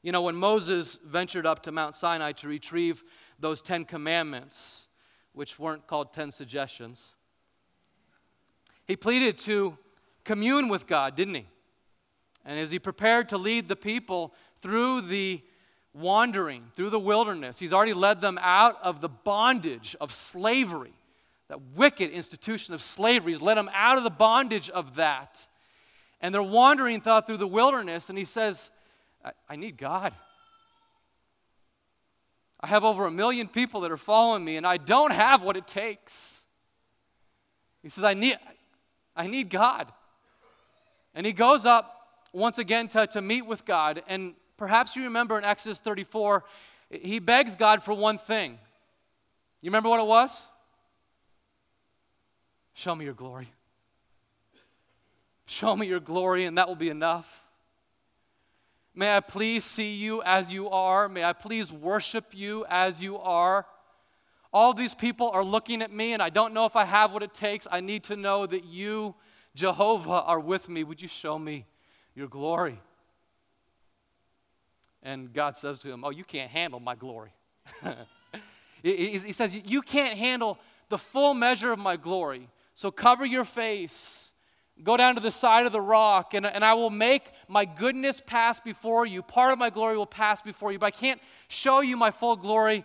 You 0.02 0.12
know, 0.12 0.24
when 0.24 0.36
Moses 0.36 0.98
ventured 1.06 1.46
up 1.46 1.62
to 1.64 1.72
Mount 1.72 1.94
Sinai 1.94 2.32
to 2.34 2.48
retrieve 2.48 3.04
those 3.40 3.62
Ten 3.62 3.86
Commandments, 3.86 4.88
which 5.34 5.60
weren't 5.60 5.86
called 5.86 6.12
Ten 6.12 6.32
Suggestions, 6.32 7.12
he 8.88 8.96
pleaded 8.96 9.38
to 9.40 9.78
commune 10.24 10.70
with 10.70 10.88
God, 10.88 11.16
didn't 11.16 11.36
he? 11.36 11.46
And 12.44 12.60
as 12.60 12.72
he 12.72 12.80
prepared 12.80 13.30
to 13.30 13.38
lead 13.38 13.68
the 13.68 13.76
people 13.76 14.34
through 14.62 15.02
the 15.02 15.42
wandering, 15.94 16.64
through 16.76 16.90
the 16.90 17.00
wilderness, 17.00 17.60
he's 17.60 17.74
already 17.74 17.94
led 17.94 18.22
them 18.22 18.40
out 18.42 18.80
of 18.82 19.02
the 19.02 19.10
bondage 19.10 19.96
of 20.02 20.12
slavery, 20.12 20.94
that 21.52 21.60
wicked 21.76 22.10
institution 22.12 22.74
of 22.74 22.82
slavery. 22.82 23.34
He's 23.34 23.42
led 23.42 23.58
them 23.58 23.70
out 23.74 23.98
of 23.98 24.06
the 24.06 24.10
bondage 24.10 24.70
of 24.70 24.96
that. 24.96 25.46
And 26.22 26.34
they're 26.34 26.42
wandering 26.42 27.02
through 27.02 27.36
the 27.36 27.46
wilderness, 27.46 28.08
and 28.08 28.18
he 28.18 28.24
says, 28.24 28.72
I, 29.26 29.32
I 29.50 29.56
need 29.58 29.76
God. 29.76 30.14
I 32.62 32.68
have 32.68 32.86
over 32.86 33.06
a 33.06 33.12
million 33.12 33.50
people 33.50 33.82
that 33.82 33.92
are 33.92 33.98
following 33.98 34.46
me, 34.46 34.56
and 34.56 34.66
I 34.66 34.78
don't 34.78 35.12
have 35.12 35.44
what 35.44 35.58
it 35.58 35.68
takes. 35.68 36.46
He 37.84 37.90
says, 37.90 38.06
I 38.06 38.14
need, 38.14 38.38
I 39.14 39.28
need 39.28 39.50
God. 39.50 39.92
And 41.14 41.26
he 41.26 41.34
goes 41.34 41.66
up 41.66 42.22
once 42.32 42.60
again 42.60 42.88
to, 42.90 43.08
to 43.08 43.22
meet 43.22 43.46
with 43.46 43.66
God. 43.66 44.04
And 44.08 44.36
perhaps 44.56 44.96
you 44.96 45.04
remember 45.04 45.38
in 45.38 45.44
Exodus 45.44 45.82
34, 45.82 46.46
he 46.92 47.20
begs 47.20 47.58
God 47.58 47.84
for 47.84 47.94
one 47.94 48.18
thing. 48.18 48.58
You 49.62 49.70
remember 49.70 49.90
what 49.90 50.00
it 50.00 50.08
was? 50.08 50.48
Show 52.74 52.96
me 52.96 53.06
your 53.06 53.14
glory. 53.14 53.50
Show 55.46 55.76
me 55.76 55.88
your 55.88 56.00
glory, 56.00 56.46
and 56.46 56.58
that 56.58 56.68
will 56.68 56.76
be 56.76 56.90
enough. 56.90 57.46
May 58.94 59.16
I 59.16 59.20
please 59.22 59.64
see 59.64 59.96
you 59.96 60.22
as 60.24 60.52
you 60.52 60.70
are. 60.70 61.08
May 61.08 61.24
I 61.24 61.34
please 61.34 61.72
worship 61.72 62.28
you 62.32 62.66
as 62.70 63.02
you 63.02 63.18
are. 63.18 63.66
All 64.54 64.74
these 64.74 64.94
people 64.94 65.30
are 65.30 65.44
looking 65.44 65.82
at 65.82 65.92
me, 65.92 66.14
and 66.14 66.22
I 66.22 66.30
don't 66.30 66.54
know 66.54 66.66
if 66.66 66.76
I 66.76 66.84
have 66.84 67.14
what 67.14 67.24
it 67.24 67.34
takes. 67.34 67.68
I 67.72 67.80
need 67.80 68.04
to 68.06 68.18
know 68.18 68.46
that 68.46 68.66
you, 68.66 69.16
Jehovah, 69.56 70.24
are 70.24 70.40
with 70.40 70.68
me. 70.68 70.84
Would 70.84 71.02
you 71.02 71.08
show 71.08 71.40
me 71.40 71.66
your 72.16 72.28
glory? 72.28 72.80
And 75.04 75.34
God 75.34 75.56
says 75.56 75.80
to 75.80 75.92
him, 75.92 76.04
Oh, 76.04 76.10
you 76.10 76.26
can't 76.26 76.52
handle 76.52 76.80
my 76.80 76.96
glory. 76.96 77.32
he 78.84 79.18
says, 79.18 79.56
You 79.56 79.82
can't 79.82 80.18
handle 80.18 80.58
the 80.90 80.98
full 80.98 81.34
measure 81.34 81.72
of 81.72 81.80
my 81.80 81.96
glory. 81.96 82.50
So 82.82 82.90
cover 82.90 83.28
your 83.28 83.46
face. 83.46 84.32
Go 84.84 84.98
down 84.98 85.14
to 85.14 85.22
the 85.22 85.30
side 85.30 85.68
of 85.68 85.72
the 85.72 85.80
rock, 85.80 86.34
and, 86.34 86.48
and 86.48 86.66
I 86.66 86.74
will 86.74 86.90
make 86.90 87.30
my 87.48 87.64
goodness 87.64 88.24
pass 88.26 88.60
before 88.60 89.06
you. 89.06 89.22
Part 89.22 89.54
of 89.54 89.60
my 89.60 89.70
glory 89.70 89.96
will 89.98 90.08
pass 90.08 90.42
before 90.42 90.72
you, 90.72 90.80
but 90.80 90.88
I 90.88 90.90
can't 90.90 91.22
show 91.48 91.82
you 91.82 91.96
my 91.96 92.10
full 92.10 92.36
glory 92.36 92.84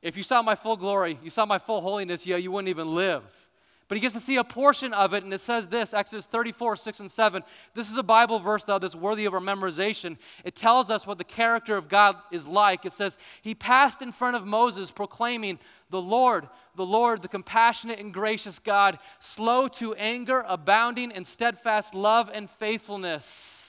if 0.00 0.16
you 0.16 0.22
saw 0.22 0.40
my 0.40 0.54
full 0.54 0.76
glory, 0.76 1.18
you 1.22 1.28
saw 1.28 1.44
my 1.44 1.58
full 1.58 1.82
holiness, 1.82 2.24
yeah, 2.24 2.36
you 2.36 2.50
wouldn't 2.50 2.70
even 2.70 2.94
live. 2.94 3.45
But 3.88 3.96
he 3.96 4.02
gets 4.02 4.14
to 4.14 4.20
see 4.20 4.36
a 4.36 4.42
portion 4.42 4.92
of 4.92 5.14
it, 5.14 5.22
and 5.22 5.32
it 5.32 5.38
says 5.38 5.68
this 5.68 5.94
Exodus 5.94 6.26
34, 6.26 6.76
6 6.76 7.00
and 7.00 7.10
7. 7.10 7.44
This 7.74 7.88
is 7.88 7.96
a 7.96 8.02
Bible 8.02 8.40
verse, 8.40 8.64
though, 8.64 8.80
that's 8.80 8.96
worthy 8.96 9.26
of 9.26 9.34
our 9.34 9.40
memorization. 9.40 10.16
It 10.44 10.56
tells 10.56 10.90
us 10.90 11.06
what 11.06 11.18
the 11.18 11.24
character 11.24 11.76
of 11.76 11.88
God 11.88 12.16
is 12.32 12.48
like. 12.48 12.84
It 12.84 12.92
says, 12.92 13.16
He 13.42 13.54
passed 13.54 14.02
in 14.02 14.10
front 14.10 14.34
of 14.34 14.44
Moses, 14.44 14.90
proclaiming, 14.90 15.60
The 15.90 16.02
Lord, 16.02 16.48
the 16.74 16.86
Lord, 16.86 17.22
the 17.22 17.28
compassionate 17.28 18.00
and 18.00 18.12
gracious 18.12 18.58
God, 18.58 18.98
slow 19.20 19.68
to 19.68 19.94
anger, 19.94 20.44
abounding 20.48 21.12
in 21.12 21.24
steadfast 21.24 21.94
love 21.94 22.28
and 22.32 22.50
faithfulness 22.50 23.66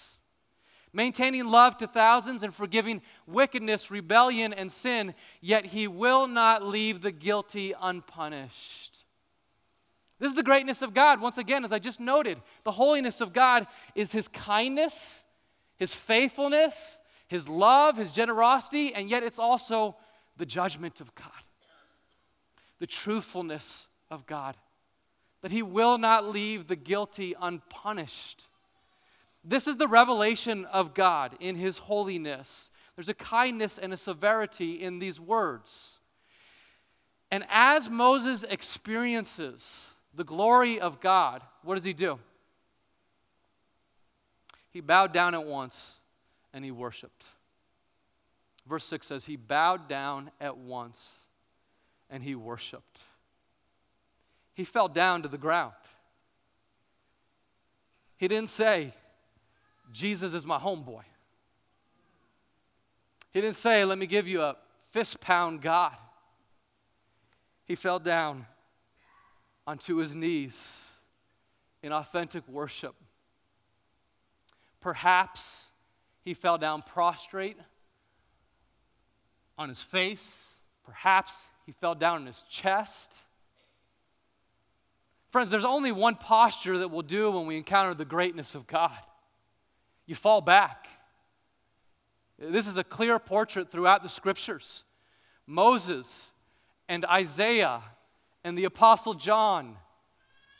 maintaining 0.94 1.46
love 1.46 1.78
to 1.78 1.86
thousands 1.86 2.42
and 2.42 2.52
forgiving 2.52 3.04
wickedness, 3.28 3.92
rebellion, 3.92 4.52
and 4.52 4.72
sin, 4.72 5.14
yet 5.42 5.68
he 5.68 5.88
will 5.88 6.26
not 6.26 6.64
leave 6.64 7.02
the 7.02 7.12
guilty 7.12 7.72
unpunished. 7.80 8.97
This 10.20 10.30
is 10.30 10.36
the 10.36 10.44
greatness 10.44 10.82
of 10.82 10.94
God. 10.94 11.22
Once 11.22 11.38
again, 11.38 11.64
as 11.64 11.72
I 11.72 11.80
just 11.80 12.00
noted, 12.00 12.40
the 12.64 12.72
holiness 12.72 13.22
of 13.22 13.34
God 13.34 13.68
is 13.94 14.12
his 14.12 14.28
kindness, 14.28 15.24
his 15.78 15.94
faithfulness, 15.94 16.98
his 17.28 17.48
love, 17.48 17.98
his 17.98 18.12
generosity, 18.12 18.94
and 18.94 19.10
yet 19.10 19.24
it's 19.24 19.40
also 19.40 19.96
the 20.38 20.46
judgment 20.46 21.02
of 21.02 21.14
God, 21.14 21.28
the 22.80 22.88
truthfulness 22.88 23.88
of 24.10 24.26
God, 24.26 24.56
that 25.42 25.52
he 25.52 25.62
will 25.62 25.98
not 25.98 26.28
leave 26.28 26.68
the 26.68 26.76
guilty 26.76 27.36
unpunished. 27.40 28.48
This 29.48 29.66
is 29.66 29.78
the 29.78 29.88
revelation 29.88 30.66
of 30.66 30.94
God 30.94 31.38
in 31.40 31.56
His 31.56 31.78
holiness. 31.78 32.70
There's 32.96 33.08
a 33.08 33.14
kindness 33.14 33.78
and 33.78 33.94
a 33.94 33.98
severity 33.98 34.82
in 34.82 35.00
these 35.00 35.22
words. 35.22 36.00
And 37.32 37.46
as 37.50 37.90
Moses 37.90 38.44
experiences 38.44 39.92
the 40.18 40.24
glory 40.24 40.80
of 40.80 41.00
God, 41.00 41.44
what 41.64 41.76
does 41.76 41.84
he 41.84 41.94
do? 41.94 42.20
He 44.72 44.82
bowed 44.82 45.14
down 45.14 45.36
at 45.36 45.46
once 45.46 45.94
and 46.54 46.66
he 46.66 46.72
worshiped. 46.72 47.28
Verse 48.68 48.84
6 48.86 49.08
says, 49.08 49.26
He 49.26 49.36
bowed 49.36 49.88
down 49.88 50.32
at 50.42 50.58
once 50.58 51.20
and 52.10 52.24
he 52.24 52.34
worshiped. 52.34 53.04
He 54.56 54.66
fell 54.66 54.88
down 54.88 55.22
to 55.22 55.28
the 55.28 55.38
ground. 55.38 55.74
He 58.18 58.28
didn't 58.28 58.50
say, 58.50 58.94
Jesus 59.94 60.34
is 60.34 60.48
my 60.48 60.58
homeboy. 60.58 61.04
He 63.32 63.40
didn't 63.40 63.56
say, 63.56 63.86
Let 63.86 64.00
me 64.00 64.08
give 64.08 64.28
you 64.28 64.42
a 64.42 64.58
fist 64.90 65.22
pound 65.22 65.62
God. 65.62 65.96
He 67.66 67.76
fell 67.76 68.00
down 68.00 68.48
onto 69.68 69.98
his 69.98 70.16
knees 70.16 70.96
in 71.84 71.92
authentic 71.92 72.48
worship. 72.48 72.96
Perhaps 74.80 75.72
he 76.24 76.34
fell 76.34 76.58
down 76.58 76.82
prostrate 76.82 77.58
on 79.60 79.70
his 79.70 79.84
face. 79.84 80.56
Perhaps 80.84 81.44
he 81.68 81.72
fell 81.74 81.94
down 81.94 82.22
on 82.22 82.26
his 82.26 82.42
chest. 82.50 83.22
Friends, 85.30 85.52
there's 85.52 85.66
only 85.66 85.92
one 85.92 86.16
posture 86.16 86.80
that 86.80 86.90
we'll 86.90 87.04
do 87.04 87.30
when 87.30 87.46
we 87.46 87.58
encounter 87.58 87.94
the 87.94 88.06
greatness 88.06 88.56
of 88.56 88.66
God 88.66 88.98
you 90.08 90.16
fall 90.16 90.42
back. 90.42 90.88
This 92.40 92.66
is 92.66 92.78
a 92.78 92.84
clear 92.84 93.20
portrait 93.20 93.70
throughout 93.70 94.02
the 94.02 94.10
scriptures. 94.10 94.84
Moses 95.46 96.32
and 96.90 97.06
Isaiah 97.06 97.82
and 98.48 98.58
the 98.58 98.64
Apostle 98.64 99.14
John 99.14 99.76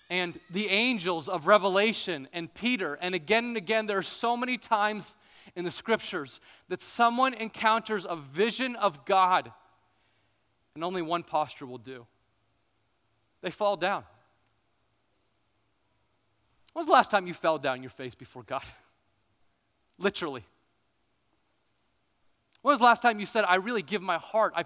and 0.10 0.38
the 0.52 0.68
angels 0.68 1.30
of 1.30 1.48
Revelation 1.48 2.28
and 2.34 2.54
Peter. 2.54 2.96
And 2.96 3.16
again 3.16 3.46
and 3.46 3.56
again, 3.56 3.86
there 3.86 3.98
are 3.98 4.04
so 4.04 4.36
many 4.36 4.58
times 4.58 5.16
in 5.56 5.64
the 5.64 5.72
scriptures 5.72 6.42
that 6.68 6.82
someone 6.82 7.34
encounters 7.34 8.06
a 8.08 8.18
vision 8.18 8.76
of 8.76 9.06
God, 9.06 9.54
and 10.76 10.84
only 10.84 11.02
one 11.02 11.24
posture 11.24 11.66
will 11.66 11.78
do. 11.78 12.06
They 13.42 13.52
fall 13.52 13.78
down. 13.78 14.04
When 16.74 16.82
was 16.82 16.88
the 16.88 16.94
last 16.94 17.10
time 17.10 17.26
you 17.26 17.34
fell 17.34 17.58
down 17.58 17.82
your 17.82 17.90
face 17.90 18.16
before 18.16 18.44
God? 18.44 18.66
Literally. 19.98 20.44
When 22.62 22.74
was 22.74 22.80
the 22.80 22.86
last 22.86 23.02
time 23.02 23.22
you 23.22 23.26
said, 23.26 23.46
I 23.48 23.56
really 23.56 23.82
give 23.82 24.02
my 24.02 24.18
heart, 24.18 24.52
I, 24.58 24.66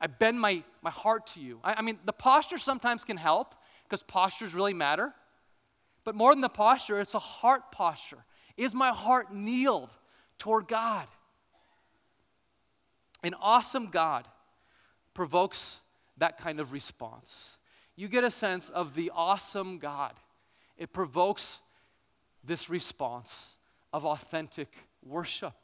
I 0.00 0.06
bend 0.06 0.40
my, 0.40 0.62
my 0.82 0.90
heart 0.90 1.26
to 1.28 1.40
you? 1.40 1.60
I, 1.64 1.74
I 1.74 1.82
mean, 1.82 1.98
the 2.04 2.12
posture 2.12 2.58
sometimes 2.58 3.04
can 3.04 3.16
help 3.16 3.54
because 3.84 4.02
postures 4.02 4.54
really 4.54 4.74
matter. 4.74 5.12
But 6.04 6.14
more 6.14 6.32
than 6.32 6.40
the 6.40 6.48
posture, 6.48 7.00
it's 7.00 7.14
a 7.14 7.18
heart 7.18 7.72
posture. 7.72 8.24
Is 8.56 8.74
my 8.74 8.90
heart 8.90 9.32
kneeled 9.32 9.92
toward 10.38 10.68
God? 10.68 11.06
An 13.22 13.34
awesome 13.40 13.88
God 13.88 14.26
provokes 15.12 15.80
that 16.18 16.38
kind 16.38 16.60
of 16.60 16.72
response. 16.72 17.56
You 17.96 18.08
get 18.08 18.22
a 18.22 18.30
sense 18.30 18.68
of 18.68 18.94
the 18.94 19.10
awesome 19.14 19.78
God. 19.78 20.14
It 20.76 20.92
provokes 20.92 21.60
this 22.44 22.70
response 22.70 23.56
of 23.92 24.04
authentic 24.04 24.68
worship. 25.04 25.54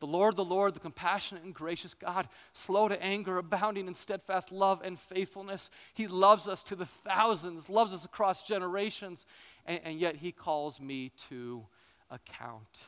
The 0.00 0.06
Lord, 0.06 0.36
the 0.36 0.44
Lord, 0.44 0.74
the 0.74 0.80
compassionate 0.80 1.44
and 1.44 1.54
gracious 1.54 1.92
God, 1.92 2.26
slow 2.54 2.88
to 2.88 3.00
anger, 3.02 3.36
abounding 3.36 3.86
in 3.86 3.92
steadfast 3.92 4.50
love 4.50 4.80
and 4.82 4.98
faithfulness. 4.98 5.70
He 5.92 6.06
loves 6.06 6.48
us 6.48 6.64
to 6.64 6.76
the 6.76 6.86
thousands, 6.86 7.68
loves 7.68 7.92
us 7.92 8.06
across 8.06 8.42
generations, 8.42 9.26
and, 9.66 9.80
and 9.84 10.00
yet 10.00 10.16
He 10.16 10.32
calls 10.32 10.80
me 10.80 11.12
to 11.28 11.66
account. 12.10 12.86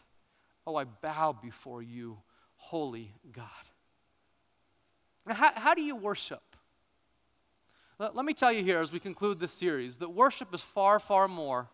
Oh, 0.66 0.76
I 0.76 0.84
bow 0.84 1.32
before 1.32 1.82
you, 1.82 2.16
holy 2.56 3.12
God. 3.30 3.46
Now, 5.26 5.34
how, 5.34 5.52
how 5.54 5.74
do 5.74 5.82
you 5.82 5.94
worship? 5.94 6.42
Let, 7.98 8.16
let 8.16 8.24
me 8.24 8.32
tell 8.32 8.52
you 8.52 8.64
here 8.64 8.80
as 8.80 8.90
we 8.90 8.98
conclude 8.98 9.38
this 9.38 9.52
series 9.52 9.98
that 9.98 10.08
worship 10.08 10.54
is 10.54 10.62
far, 10.62 10.98
far 10.98 11.28
more 11.28 11.68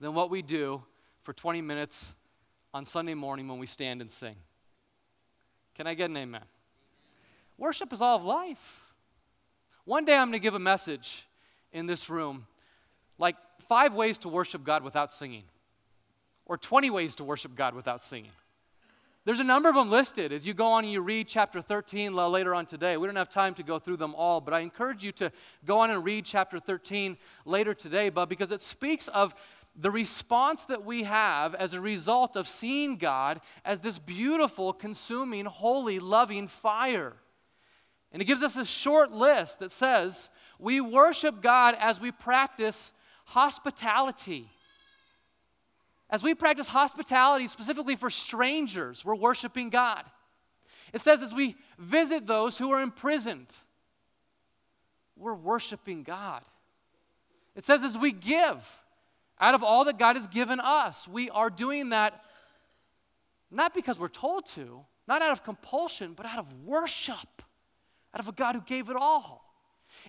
than 0.00 0.12
what 0.12 0.28
we 0.28 0.42
do 0.42 0.82
for 1.22 1.32
20 1.32 1.62
minutes 1.62 2.12
on 2.74 2.84
Sunday 2.84 3.14
morning 3.14 3.48
when 3.48 3.58
we 3.58 3.66
stand 3.66 4.02
and 4.02 4.10
sing. 4.10 4.36
Can 5.76 5.86
I 5.86 5.92
get 5.92 6.08
an 6.08 6.16
amen? 6.16 6.42
Worship 7.58 7.92
is 7.92 8.00
all 8.00 8.16
of 8.16 8.24
life. 8.24 8.94
One 9.84 10.06
day 10.06 10.16
I'm 10.16 10.28
going 10.28 10.32
to 10.32 10.38
give 10.42 10.54
a 10.54 10.58
message 10.58 11.26
in 11.70 11.86
this 11.86 12.08
room 12.08 12.46
like 13.18 13.36
five 13.60 13.92
ways 13.92 14.16
to 14.18 14.28
worship 14.28 14.64
God 14.64 14.82
without 14.82 15.12
singing, 15.12 15.44
or 16.46 16.56
20 16.56 16.88
ways 16.88 17.14
to 17.16 17.24
worship 17.24 17.54
God 17.54 17.74
without 17.74 18.02
singing. 18.02 18.32
There's 19.26 19.40
a 19.40 19.44
number 19.44 19.68
of 19.68 19.74
them 19.74 19.90
listed 19.90 20.32
as 20.32 20.46
you 20.46 20.54
go 20.54 20.68
on 20.68 20.84
and 20.84 20.92
you 20.92 21.00
read 21.00 21.26
chapter 21.26 21.60
13 21.60 22.14
later 22.14 22.54
on 22.54 22.64
today. 22.64 22.96
We 22.96 23.06
don't 23.08 23.16
have 23.16 23.28
time 23.28 23.54
to 23.54 23.62
go 23.62 23.78
through 23.78 23.96
them 23.96 24.14
all, 24.14 24.40
but 24.40 24.54
I 24.54 24.60
encourage 24.60 25.04
you 25.04 25.12
to 25.12 25.32
go 25.64 25.80
on 25.80 25.90
and 25.90 26.04
read 26.04 26.24
chapter 26.24 26.60
13 26.60 27.18
later 27.44 27.74
today, 27.74 28.08
but 28.08 28.28
because 28.28 28.52
it 28.52 28.60
speaks 28.60 29.08
of 29.08 29.34
the 29.78 29.90
response 29.90 30.64
that 30.64 30.84
we 30.84 31.02
have 31.02 31.54
as 31.54 31.74
a 31.74 31.80
result 31.80 32.36
of 32.36 32.48
seeing 32.48 32.96
God 32.96 33.40
as 33.64 33.80
this 33.80 33.98
beautiful, 33.98 34.72
consuming, 34.72 35.44
holy, 35.44 35.98
loving 35.98 36.48
fire. 36.48 37.12
And 38.10 38.22
it 38.22 38.24
gives 38.24 38.42
us 38.42 38.56
a 38.56 38.64
short 38.64 39.12
list 39.12 39.58
that 39.58 39.70
says 39.70 40.30
we 40.58 40.80
worship 40.80 41.42
God 41.42 41.76
as 41.78 42.00
we 42.00 42.10
practice 42.10 42.92
hospitality. 43.26 44.48
As 46.08 46.22
we 46.22 46.34
practice 46.34 46.68
hospitality, 46.68 47.46
specifically 47.48 47.96
for 47.96 48.08
strangers, 48.08 49.04
we're 49.04 49.16
worshiping 49.16 49.70
God. 49.70 50.04
It 50.92 51.00
says 51.00 51.22
as 51.22 51.34
we 51.34 51.56
visit 51.78 52.26
those 52.26 52.56
who 52.56 52.72
are 52.72 52.80
imprisoned, 52.80 53.54
we're 55.16 55.34
worshiping 55.34 56.04
God. 56.04 56.42
It 57.54 57.64
says 57.64 57.82
as 57.82 57.98
we 57.98 58.12
give, 58.12 58.64
out 59.40 59.54
of 59.54 59.62
all 59.62 59.84
that 59.84 59.98
God 59.98 60.16
has 60.16 60.26
given 60.26 60.60
us. 60.60 61.06
We 61.06 61.30
are 61.30 61.50
doing 61.50 61.90
that 61.90 62.24
not 63.50 63.74
because 63.74 63.98
we're 63.98 64.08
told 64.08 64.46
to, 64.46 64.84
not 65.06 65.22
out 65.22 65.32
of 65.32 65.44
compulsion, 65.44 66.14
but 66.14 66.26
out 66.26 66.38
of 66.38 66.52
worship, 66.64 67.42
out 68.12 68.20
of 68.20 68.28
a 68.28 68.32
God 68.32 68.54
who 68.54 68.60
gave 68.62 68.90
it 68.90 68.96
all. 68.96 69.44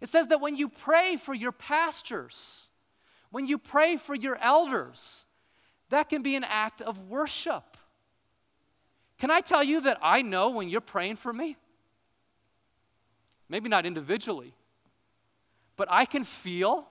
It 0.01 0.09
says 0.09 0.27
that 0.27 0.41
when 0.41 0.55
you 0.55 0.69
pray 0.69 1.17
for 1.17 1.33
your 1.33 1.51
pastors, 1.51 2.69
when 3.29 3.45
you 3.45 3.57
pray 3.57 3.97
for 3.97 4.15
your 4.15 4.37
elders, 4.37 5.25
that 5.89 6.09
can 6.09 6.23
be 6.23 6.35
an 6.35 6.43
act 6.43 6.81
of 6.81 7.09
worship. 7.09 7.77
Can 9.17 9.31
I 9.31 9.41
tell 9.41 9.63
you 9.63 9.81
that 9.81 9.97
I 10.01 10.21
know 10.21 10.49
when 10.49 10.69
you're 10.69 10.81
praying 10.81 11.15
for 11.17 11.31
me? 11.31 11.57
Maybe 13.49 13.69
not 13.69 13.85
individually, 13.85 14.53
but 15.77 15.87
I 15.89 16.05
can 16.05 16.23
feel 16.23 16.87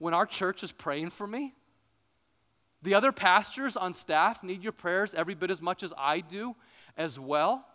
when 0.00 0.14
our 0.14 0.26
church 0.26 0.64
is 0.64 0.72
praying 0.72 1.10
for 1.10 1.26
me. 1.26 1.54
The 2.82 2.94
other 2.94 3.12
pastors 3.12 3.76
on 3.76 3.92
staff 3.92 4.42
need 4.42 4.62
your 4.62 4.72
prayers 4.72 5.14
every 5.14 5.34
bit 5.34 5.50
as 5.50 5.60
much 5.60 5.82
as 5.82 5.92
I 5.96 6.20
do 6.20 6.56
as 6.96 7.20
well. 7.20 7.66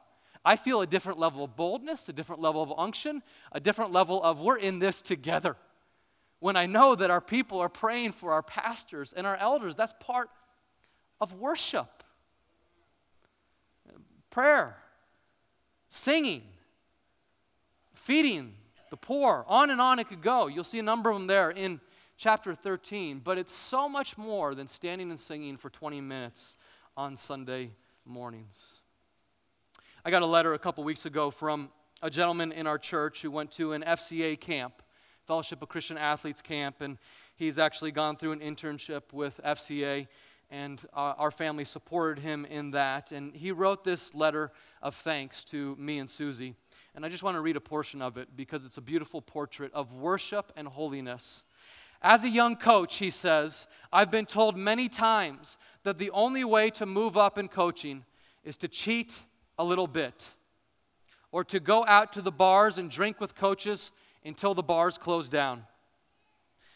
I 0.43 0.55
feel 0.55 0.81
a 0.81 0.87
different 0.87 1.19
level 1.19 1.43
of 1.43 1.55
boldness, 1.55 2.09
a 2.09 2.13
different 2.13 2.41
level 2.41 2.63
of 2.63 2.73
unction, 2.77 3.21
a 3.51 3.59
different 3.59 3.91
level 3.91 4.21
of 4.21 4.41
we're 4.41 4.57
in 4.57 4.79
this 4.79 5.01
together. 5.01 5.55
When 6.39 6.57
I 6.57 6.65
know 6.65 6.95
that 6.95 7.11
our 7.11 7.21
people 7.21 7.59
are 7.59 7.69
praying 7.69 8.11
for 8.11 8.31
our 8.33 8.43
pastors 8.43 9.13
and 9.13 9.25
our 9.25 9.37
elders, 9.37 9.75
that's 9.75 9.93
part 9.99 10.29
of 11.21 11.33
worship. 11.33 12.03
Prayer, 14.31 14.77
singing, 15.89 16.43
feeding 17.93 18.55
the 18.89 18.97
poor, 18.97 19.45
on 19.47 19.69
and 19.69 19.79
on 19.79 19.99
it 19.99 20.09
could 20.09 20.21
go. 20.21 20.47
You'll 20.47 20.63
see 20.63 20.79
a 20.79 20.83
number 20.83 21.11
of 21.11 21.17
them 21.17 21.27
there 21.27 21.51
in 21.51 21.79
chapter 22.17 22.55
13, 22.55 23.19
but 23.23 23.37
it's 23.37 23.53
so 23.53 23.89
much 23.89 24.17
more 24.17 24.55
than 24.55 24.67
standing 24.67 25.09
and 25.09 25.19
singing 25.19 25.57
for 25.57 25.69
20 25.69 26.01
minutes 26.01 26.55
on 26.95 27.17
Sunday 27.17 27.71
mornings. 28.05 28.81
I 30.03 30.11
got 30.11 30.21
a 30.21 30.27
letter 30.27 30.53
a 30.53 30.59
couple 30.59 30.83
weeks 30.83 31.05
ago 31.05 31.29
from 31.29 31.69
a 32.01 32.09
gentleman 32.09 32.51
in 32.51 32.67
our 32.67 32.77
church 32.77 33.21
who 33.21 33.31
went 33.31 33.51
to 33.53 33.73
an 33.73 33.81
FCA 33.81 34.39
camp, 34.39 34.81
Fellowship 35.25 35.61
of 35.61 35.69
Christian 35.69 35.97
Athletes 35.97 36.41
camp, 36.41 36.81
and 36.81 36.97
he's 37.35 37.57
actually 37.57 37.91
gone 37.91 38.15
through 38.15 38.31
an 38.31 38.39
internship 38.39 39.11
with 39.11 39.41
FCA, 39.43 40.07
and 40.51 40.81
uh, 40.93 41.15
our 41.17 41.31
family 41.31 41.65
supported 41.65 42.21
him 42.21 42.45
in 42.45 42.71
that. 42.71 43.11
And 43.11 43.35
he 43.35 43.51
wrote 43.51 43.83
this 43.83 44.13
letter 44.13 44.51
of 44.83 44.93
thanks 44.93 45.43
to 45.45 45.75
me 45.77 45.97
and 45.97 46.07
Susie. 46.07 46.53
And 46.93 47.03
I 47.03 47.09
just 47.09 47.23
want 47.23 47.35
to 47.35 47.41
read 47.41 47.55
a 47.57 47.61
portion 47.61 48.01
of 48.01 48.17
it 48.17 48.29
because 48.35 48.63
it's 48.63 48.77
a 48.77 48.81
beautiful 48.81 49.21
portrait 49.21 49.73
of 49.73 49.95
worship 49.95 50.51
and 50.55 50.67
holiness 50.67 51.43
as 52.01 52.23
a 52.23 52.29
young 52.29 52.55
coach, 52.55 52.97
he 52.97 53.09
says, 53.09 53.67
I've 53.91 54.11
been 54.11 54.25
told 54.25 54.57
many 54.57 54.89
times 54.89 55.57
that 55.83 55.97
the 55.97 56.11
only 56.11 56.43
way 56.43 56.69
to 56.71 56.85
move 56.85 57.17
up 57.17 57.37
in 57.37 57.47
coaching 57.47 58.03
is 58.43 58.57
to 58.57 58.67
cheat 58.67 59.21
a 59.57 59.63
little 59.63 59.87
bit 59.87 60.29
or 61.31 61.43
to 61.43 61.59
go 61.59 61.85
out 61.85 62.13
to 62.13 62.21
the 62.21 62.31
bars 62.31 62.77
and 62.77 62.89
drink 62.89 63.19
with 63.19 63.35
coaches 63.35 63.91
until 64.23 64.53
the 64.53 64.63
bars 64.63 64.97
close 64.97 65.27
down. 65.27 65.63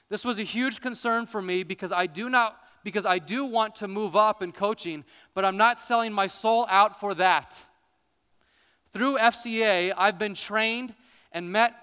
This 0.10 0.26
was 0.26 0.40
a 0.40 0.44
huge 0.44 0.82
concern 0.82 1.26
for 1.26 1.42
me 1.42 1.64
because 1.64 1.92
I 1.92 2.08
do 2.08 2.30
not 2.30 2.58
because 2.84 3.06
I 3.06 3.20
do 3.20 3.44
want 3.44 3.76
to 3.76 3.90
move 3.90 4.16
up 4.16 4.42
in 4.42 4.54
coaching, 4.54 5.04
but 5.34 5.44
I'm 5.44 5.58
not 5.58 5.80
selling 5.80 6.14
my 6.14 6.28
soul 6.28 6.66
out 6.70 7.00
for 7.00 7.14
that. 7.16 7.62
Through 8.94 9.18
FCA, 9.18 9.94
I've 9.98 10.18
been 10.18 10.34
trained 10.34 10.96
and 11.34 11.52
met 11.52 11.74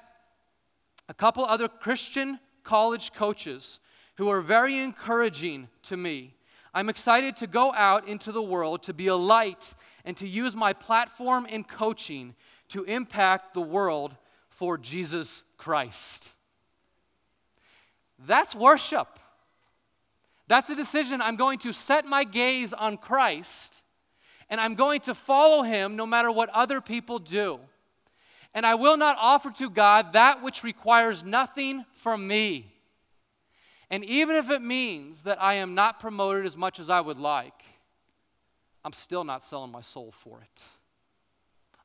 a 1.09 1.15
couple 1.15 1.45
other 1.45 1.69
Christian 1.69 2.41
college 2.67 3.13
coaches 3.15 3.79
who 4.17 4.29
are 4.29 4.41
very 4.41 4.77
encouraging 4.77 5.69
to 5.85 5.97
me. 5.97 6.35
I'm 6.75 6.89
excited 6.89 7.37
to 7.37 7.47
go 7.47 7.73
out 7.73 8.07
into 8.07 8.33
the 8.33 8.43
world 8.43 8.83
to 8.83 8.93
be 8.93 9.07
a 9.07 9.15
light 9.15 9.73
and 10.05 10.17
to 10.17 10.27
use 10.27 10.55
my 10.57 10.73
platform 10.73 11.47
in 11.47 11.65
coaching 11.65 12.35
to 12.69 12.83
impact 12.85 13.55
the 13.55 13.61
world 13.61 14.17
for 14.51 14.77
Jesus 14.77 15.45
Christ. 15.57 16.33
That's 18.27 18.55
worship. 18.55 19.21
That's 20.49 20.69
a 20.69 20.75
decision. 20.75 21.23
I'm 21.23 21.37
going 21.37 21.61
to 21.61 21.73
set 21.73 22.05
my 22.05 22.25
gaze 22.25 22.73
on 22.73 22.97
Christ 22.97 23.83
and 24.51 24.61
I'm 24.61 24.75
going 24.75 25.01
to 25.03 25.15
follow 25.15 25.63
him 25.63 25.97
no 25.97 26.05
matter 26.05 26.31
what 26.31 26.49
other 26.51 26.81
people 26.81 27.19
do 27.21 27.61
and 28.57 28.65
I 28.65 28.75
will 28.75 28.97
not 28.97 29.19
offer 29.21 29.51
to 29.51 29.69
God 29.69 30.15
that 30.15 30.43
which 30.43 30.65
requires 30.65 31.23
nothing 31.23 31.85
from 31.93 32.27
me. 32.27 32.73
And 33.91 34.03
even 34.03 34.35
if 34.35 34.49
it 34.49 34.63
means 34.63 35.25
that 35.25 35.41
I 35.43 35.55
am 35.55 35.75
not 35.75 36.01
promoted 36.01 36.47
as 36.47 36.57
much 36.57 36.81
as 36.81 36.89
I 36.89 37.03
would 37.03 37.19
like, 37.19 37.67
I'm 38.83 38.95
still 38.95 39.25
not 39.25 39.45
selling 39.45 39.71
my 39.71 39.83
soul 39.83 40.11
for 40.11 40.41
it. 40.41 40.65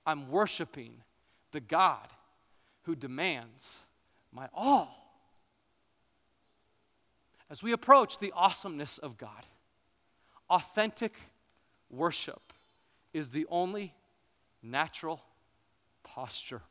I'm 0.06 0.32
worshiping 0.32 0.94
the 1.52 1.60
God 1.60 2.08
who 2.84 2.96
demands 2.96 3.82
my 4.32 4.48
all. 4.54 4.96
As 7.50 7.62
we 7.62 7.74
approach 7.74 8.18
the 8.18 8.32
awesomeness 8.34 8.98
of 8.98 9.18
God, 9.18 9.46
authentic 10.50 11.16
worship 11.90 12.54
is 13.14 13.28
the 13.32 13.46
only 13.50 13.94
natural 14.64 15.20
posture. 16.14 16.62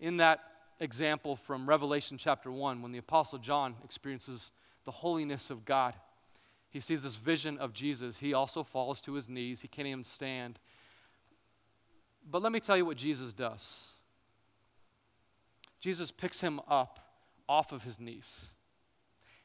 In 0.00 0.16
that 0.18 0.40
example 0.80 1.36
from 1.36 1.68
Revelation 1.68 2.16
chapter 2.16 2.50
1, 2.50 2.82
when 2.82 2.92
the 2.92 2.98
Apostle 2.98 3.38
John 3.38 3.76
experiences 3.84 4.50
the 4.84 4.90
holiness 4.90 5.50
of 5.50 5.64
God, 5.64 5.94
he 6.70 6.80
sees 6.80 7.02
this 7.02 7.16
vision 7.16 7.58
of 7.58 7.72
Jesus. 7.72 8.18
He 8.18 8.32
also 8.34 8.62
falls 8.62 9.00
to 9.02 9.14
his 9.14 9.28
knees. 9.28 9.60
He 9.60 9.68
can't 9.68 9.88
even 9.88 10.04
stand. 10.04 10.58
But 12.28 12.42
let 12.42 12.52
me 12.52 12.60
tell 12.60 12.76
you 12.76 12.84
what 12.84 12.96
Jesus 12.96 13.32
does 13.32 13.92
Jesus 15.78 16.10
picks 16.10 16.40
him 16.40 16.60
up 16.66 16.98
off 17.48 17.70
of 17.70 17.84
his 17.84 18.00
knees. 18.00 18.46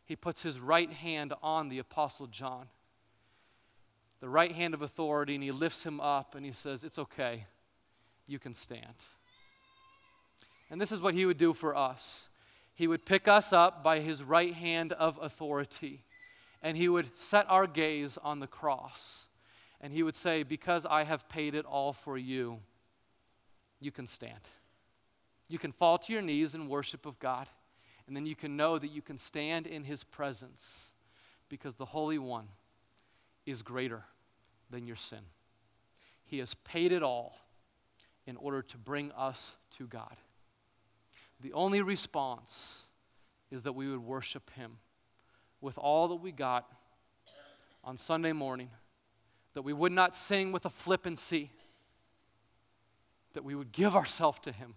He 0.06 0.16
puts 0.16 0.42
his 0.42 0.60
right 0.60 0.92
hand 0.92 1.34
on 1.44 1.70
the 1.70 1.80
Apostle 1.80 2.28
John, 2.28 2.68
the 4.22 4.30
right 4.30 4.52
hand 4.52 4.74
of 4.74 4.82
authority, 4.82 5.36
and 5.36 5.44
he 5.44 5.52
lifts 5.52 5.86
him 5.86 6.00
up 6.00 6.36
and 6.36 6.46
he 6.46 6.52
says, 6.52 6.84
It's 6.84 6.98
okay. 6.98 7.46
You 8.32 8.40
can 8.40 8.54
stand. 8.54 8.96
And 10.70 10.80
this 10.80 10.94
is 10.94 11.02
what 11.02 11.14
he 11.14 11.26
would 11.26 11.38
do 11.38 11.54
for 11.54 11.76
us. 11.76 12.30
He 12.74 12.88
would 12.88 13.06
pick 13.06 13.28
us 13.28 13.52
up 13.52 13.84
by 13.84 14.00
his 14.00 14.24
right 14.24 14.54
hand 14.54 14.94
of 14.94 15.20
authority, 15.22 16.06
and 16.64 16.78
he 16.78 16.88
would 16.88 17.10
set 17.14 17.46
our 17.50 17.68
gaze 17.68 18.18
on 18.24 18.40
the 18.40 18.48
cross. 18.48 19.28
And 19.82 19.92
he 19.92 20.02
would 20.02 20.16
say, 20.16 20.44
Because 20.44 20.86
I 20.86 21.04
have 21.04 21.28
paid 21.28 21.56
it 21.56 21.66
all 21.66 21.92
for 21.92 22.18
you, 22.18 22.60
you 23.82 23.92
can 23.92 24.08
stand. 24.08 24.48
You 25.50 25.60
can 25.60 25.74
fall 25.74 25.98
to 25.98 26.14
your 26.14 26.22
knees 26.22 26.56
in 26.56 26.70
worship 26.70 27.06
of 27.06 27.20
God, 27.20 27.50
and 28.08 28.16
then 28.16 28.26
you 28.26 28.38
can 28.38 28.56
know 28.56 28.80
that 28.80 28.92
you 28.92 29.02
can 29.02 29.18
stand 29.18 29.68
in 29.68 29.84
his 29.84 30.06
presence 30.06 30.92
because 31.50 31.76
the 31.76 31.84
Holy 31.84 32.18
One 32.18 32.48
is 33.46 33.62
greater 33.62 34.06
than 34.70 34.88
your 34.88 34.96
sin. 34.96 35.26
He 36.24 36.38
has 36.38 36.54
paid 36.54 36.94
it 36.94 37.04
all 37.04 37.36
in 38.26 38.38
order 38.38 38.62
to 38.62 38.78
bring 38.78 39.12
us 39.14 39.56
to 39.72 39.88
God. 39.88 40.16
The 41.42 41.54
only 41.54 41.82
response 41.82 42.86
is 43.50 43.64
that 43.64 43.74
we 43.74 43.90
would 43.90 44.00
worship 44.00 44.52
Him 44.52 44.78
with 45.60 45.78
all 45.78 46.08
that 46.10 46.16
we 46.16 46.32
got 46.32 46.72
on 47.84 47.98
Sunday 47.98 48.32
morning, 48.32 48.70
that 49.54 49.64
we 49.64 49.74
would 49.74 49.92
not 49.92 50.16
sing 50.16 50.52
with 50.52 50.66
a 50.66 50.70
flippancy, 50.70 51.52
that 53.34 53.44
we 53.44 53.56
would 53.56 53.72
give 53.72 53.96
ourselves 53.96 54.40
to 54.40 54.52
Him, 54.52 54.76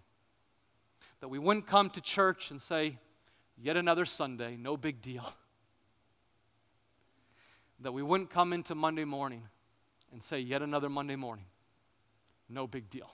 that 1.19 1.27
we 1.27 1.39
wouldn't 1.39 1.67
come 1.67 1.89
to 1.91 2.01
church 2.01 2.51
and 2.51 2.61
say, 2.61 2.97
Yet 3.57 3.77
another 3.77 4.03
Sunday, 4.03 4.57
no 4.57 4.77
big 4.77 5.01
deal. 5.01 5.25
That 7.81 7.91
we 7.91 8.01
wouldn't 8.01 8.29
come 8.29 8.53
into 8.53 8.73
Monday 8.73 9.03
morning 9.03 9.43
and 10.13 10.23
say, 10.23 10.39
Yet 10.39 10.61
another 10.61 10.87
Monday 10.87 11.17
morning, 11.17 11.43
no 12.47 12.67
big 12.67 12.89
deal. 12.89 13.11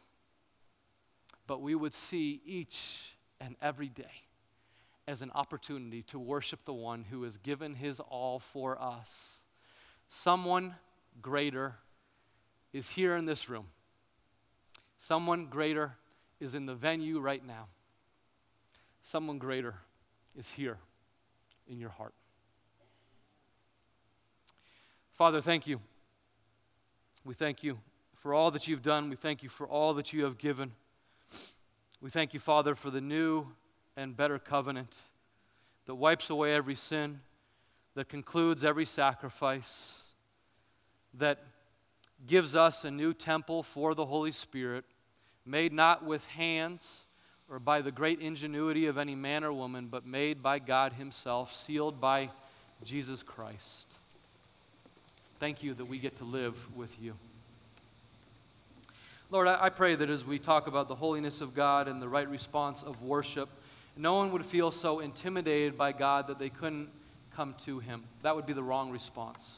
But 1.48 1.62
we 1.62 1.76
would 1.76 1.94
see 1.94 2.42
each 2.46 3.16
and 3.40 3.56
every 3.62 3.90
day 3.90 4.24
as 5.08 5.22
an 5.22 5.32
opportunity 5.34 6.04
to 6.04 6.20
worship 6.20 6.64
the 6.64 6.74
one 6.74 7.06
who 7.10 7.24
has 7.24 7.38
given 7.38 7.76
his 7.76 8.00
all 8.00 8.40
for 8.40 8.82
us. 8.82 9.38
Someone 10.10 10.76
greater 11.22 11.76
is 12.72 12.90
here 12.90 13.16
in 13.16 13.26
this 13.26 13.50
room. 13.50 13.68
Someone 14.98 15.48
greater 15.48 15.98
is 16.40 16.54
in 16.56 16.66
the 16.66 16.76
venue 16.76 17.20
right 17.20 17.46
now. 17.46 17.68
Someone 19.04 19.40
greater 19.40 19.76
is 20.38 20.50
here 20.50 20.78
in 21.68 21.80
your 21.80 21.90
heart. 21.90 22.14
Father, 25.14 25.42
thank 25.42 25.68
you. 25.68 25.80
We 27.26 27.34
thank 27.34 27.64
you 27.64 27.80
for 28.16 28.34
all 28.34 28.52
that 28.52 28.68
you've 28.68 28.82
done. 28.82 29.10
We 29.10 29.16
thank 29.16 29.44
you 29.44 29.50
for 29.50 29.68
all 29.68 29.94
that 29.96 30.14
you 30.14 30.24
have 30.24 30.38
given. 30.38 30.72
We 32.02 32.10
thank 32.10 32.34
you, 32.34 32.40
Father, 32.40 32.74
for 32.74 32.90
the 32.90 33.00
new 33.00 33.46
and 33.96 34.18
better 34.18 34.40
covenant 34.40 35.02
that 35.86 35.94
wipes 35.94 36.32
away 36.32 36.56
every 36.56 36.74
sin, 36.74 37.20
that 37.94 38.10
concludes 38.10 38.64
every 38.64 38.86
sacrifice, 38.86 40.04
that 41.14 41.38
gives 42.26 42.56
us 42.56 42.84
a 42.84 42.90
new 42.90 43.14
temple 43.14 43.62
for 43.62 43.94
the 43.94 44.06
Holy 44.06 44.32
Spirit, 44.32 44.84
made 45.46 45.74
not 45.74 46.04
with 46.04 46.26
hands 46.26 47.04
or 47.48 47.60
by 47.60 47.82
the 47.82 47.92
great 47.92 48.20
ingenuity 48.20 48.88
of 48.88 48.98
any 48.98 49.14
man 49.14 49.44
or 49.44 49.54
woman, 49.54 49.88
but 49.88 50.04
made 50.04 50.42
by 50.42 50.58
God 50.58 50.94
Himself, 50.94 51.54
sealed 51.54 52.02
by 52.02 52.30
Jesus 52.84 53.22
Christ. 53.22 53.86
Thank 55.40 55.62
you 55.62 55.76
that 55.76 55.86
we 55.86 56.00
get 56.00 56.18
to 56.18 56.24
live 56.24 56.76
with 56.76 56.96
you. 57.00 57.14
Lord, 59.32 59.48
I, 59.48 59.70
pray 59.70 59.96
that 59.96 60.10
as 60.10 60.26
we 60.26 60.40
talk 60.40 60.68
about 60.68 60.90
the 60.90 60.96
holiness 60.96 61.40
of 61.40 61.56
God 61.56 61.88
and 61.88 62.02
the 62.02 62.10
right 62.10 62.28
response 62.30 62.84
of 62.84 63.02
worship, 63.02 63.48
no 63.96 64.16
one 64.16 64.34
would 64.34 64.46
feel 64.46 64.72
so 64.72 65.00
intimidated 65.00 65.78
by 65.78 65.94
God 65.94 66.28
that 66.28 66.38
they 66.38 66.50
couldn't 66.50 66.90
come 67.34 67.56
to 67.60 67.80
Him. 67.80 68.04
That 68.24 68.36
would 68.36 68.46
be 68.46 68.52
the 68.52 68.62
wrong 68.62 68.92
response. 68.92 69.56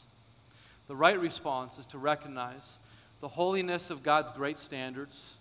The 0.86 0.96
right 0.96 1.20
response 1.20 1.80
is 1.80 1.88
to 1.88 1.98
recognize 1.98 2.78
the 3.20 3.28
holiness 3.28 3.90
of 3.90 4.04
God's 4.04 4.30
great 4.30 4.60
standards, 4.60 5.32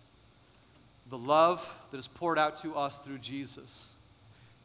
the 1.10 1.18
love 1.18 1.78
that 1.90 1.98
is 1.98 2.08
poured 2.08 2.38
out 2.38 2.56
to 2.58 2.74
us 2.74 3.00
through 3.00 3.18
Jesus, 3.18 3.88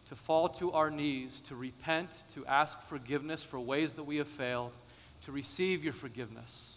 to 0.05 0.15
fall 0.15 0.47
to 0.47 0.71
our 0.71 0.89
knees, 0.89 1.41
to 1.41 1.57
repent, 1.57 2.09
to 2.35 2.45
ask 2.45 2.81
forgiveness 2.83 3.43
for 3.43 3.59
ways 3.59 3.95
that 3.95 4.03
we 4.03 4.15
have 4.15 4.29
failed, 4.29 4.71
to 5.23 5.33
receive 5.33 5.83
your 5.83 5.91
forgiveness 5.91 6.76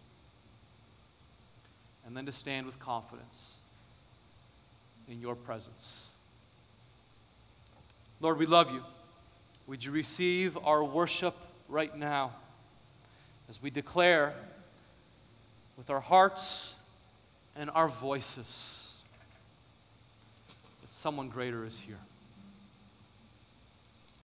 and 2.11 2.17
then 2.17 2.27
to 2.27 2.33
stand 2.33 2.67
with 2.67 2.77
confidence 2.81 3.53
in 5.09 5.21
your 5.21 5.37
presence. 5.37 6.09
Lord, 8.21 8.37
we 8.37 8.47
love 8.47 8.73
you. 8.73 8.83
Would 9.69 9.85
you 9.85 9.93
receive 9.93 10.59
our 10.65 10.83
worship 10.83 11.37
right 11.69 11.97
now 11.97 12.33
as 13.49 13.63
we 13.63 13.71
declare 13.71 14.35
with 15.79 15.89
our 15.89 16.01
hearts 16.01 16.75
and 17.55 17.71
our 17.71 17.87
voices 17.87 18.93
that 20.81 20.93
someone 20.93 21.29
greater 21.29 21.65
is 21.65 21.79
here? 21.79 22.01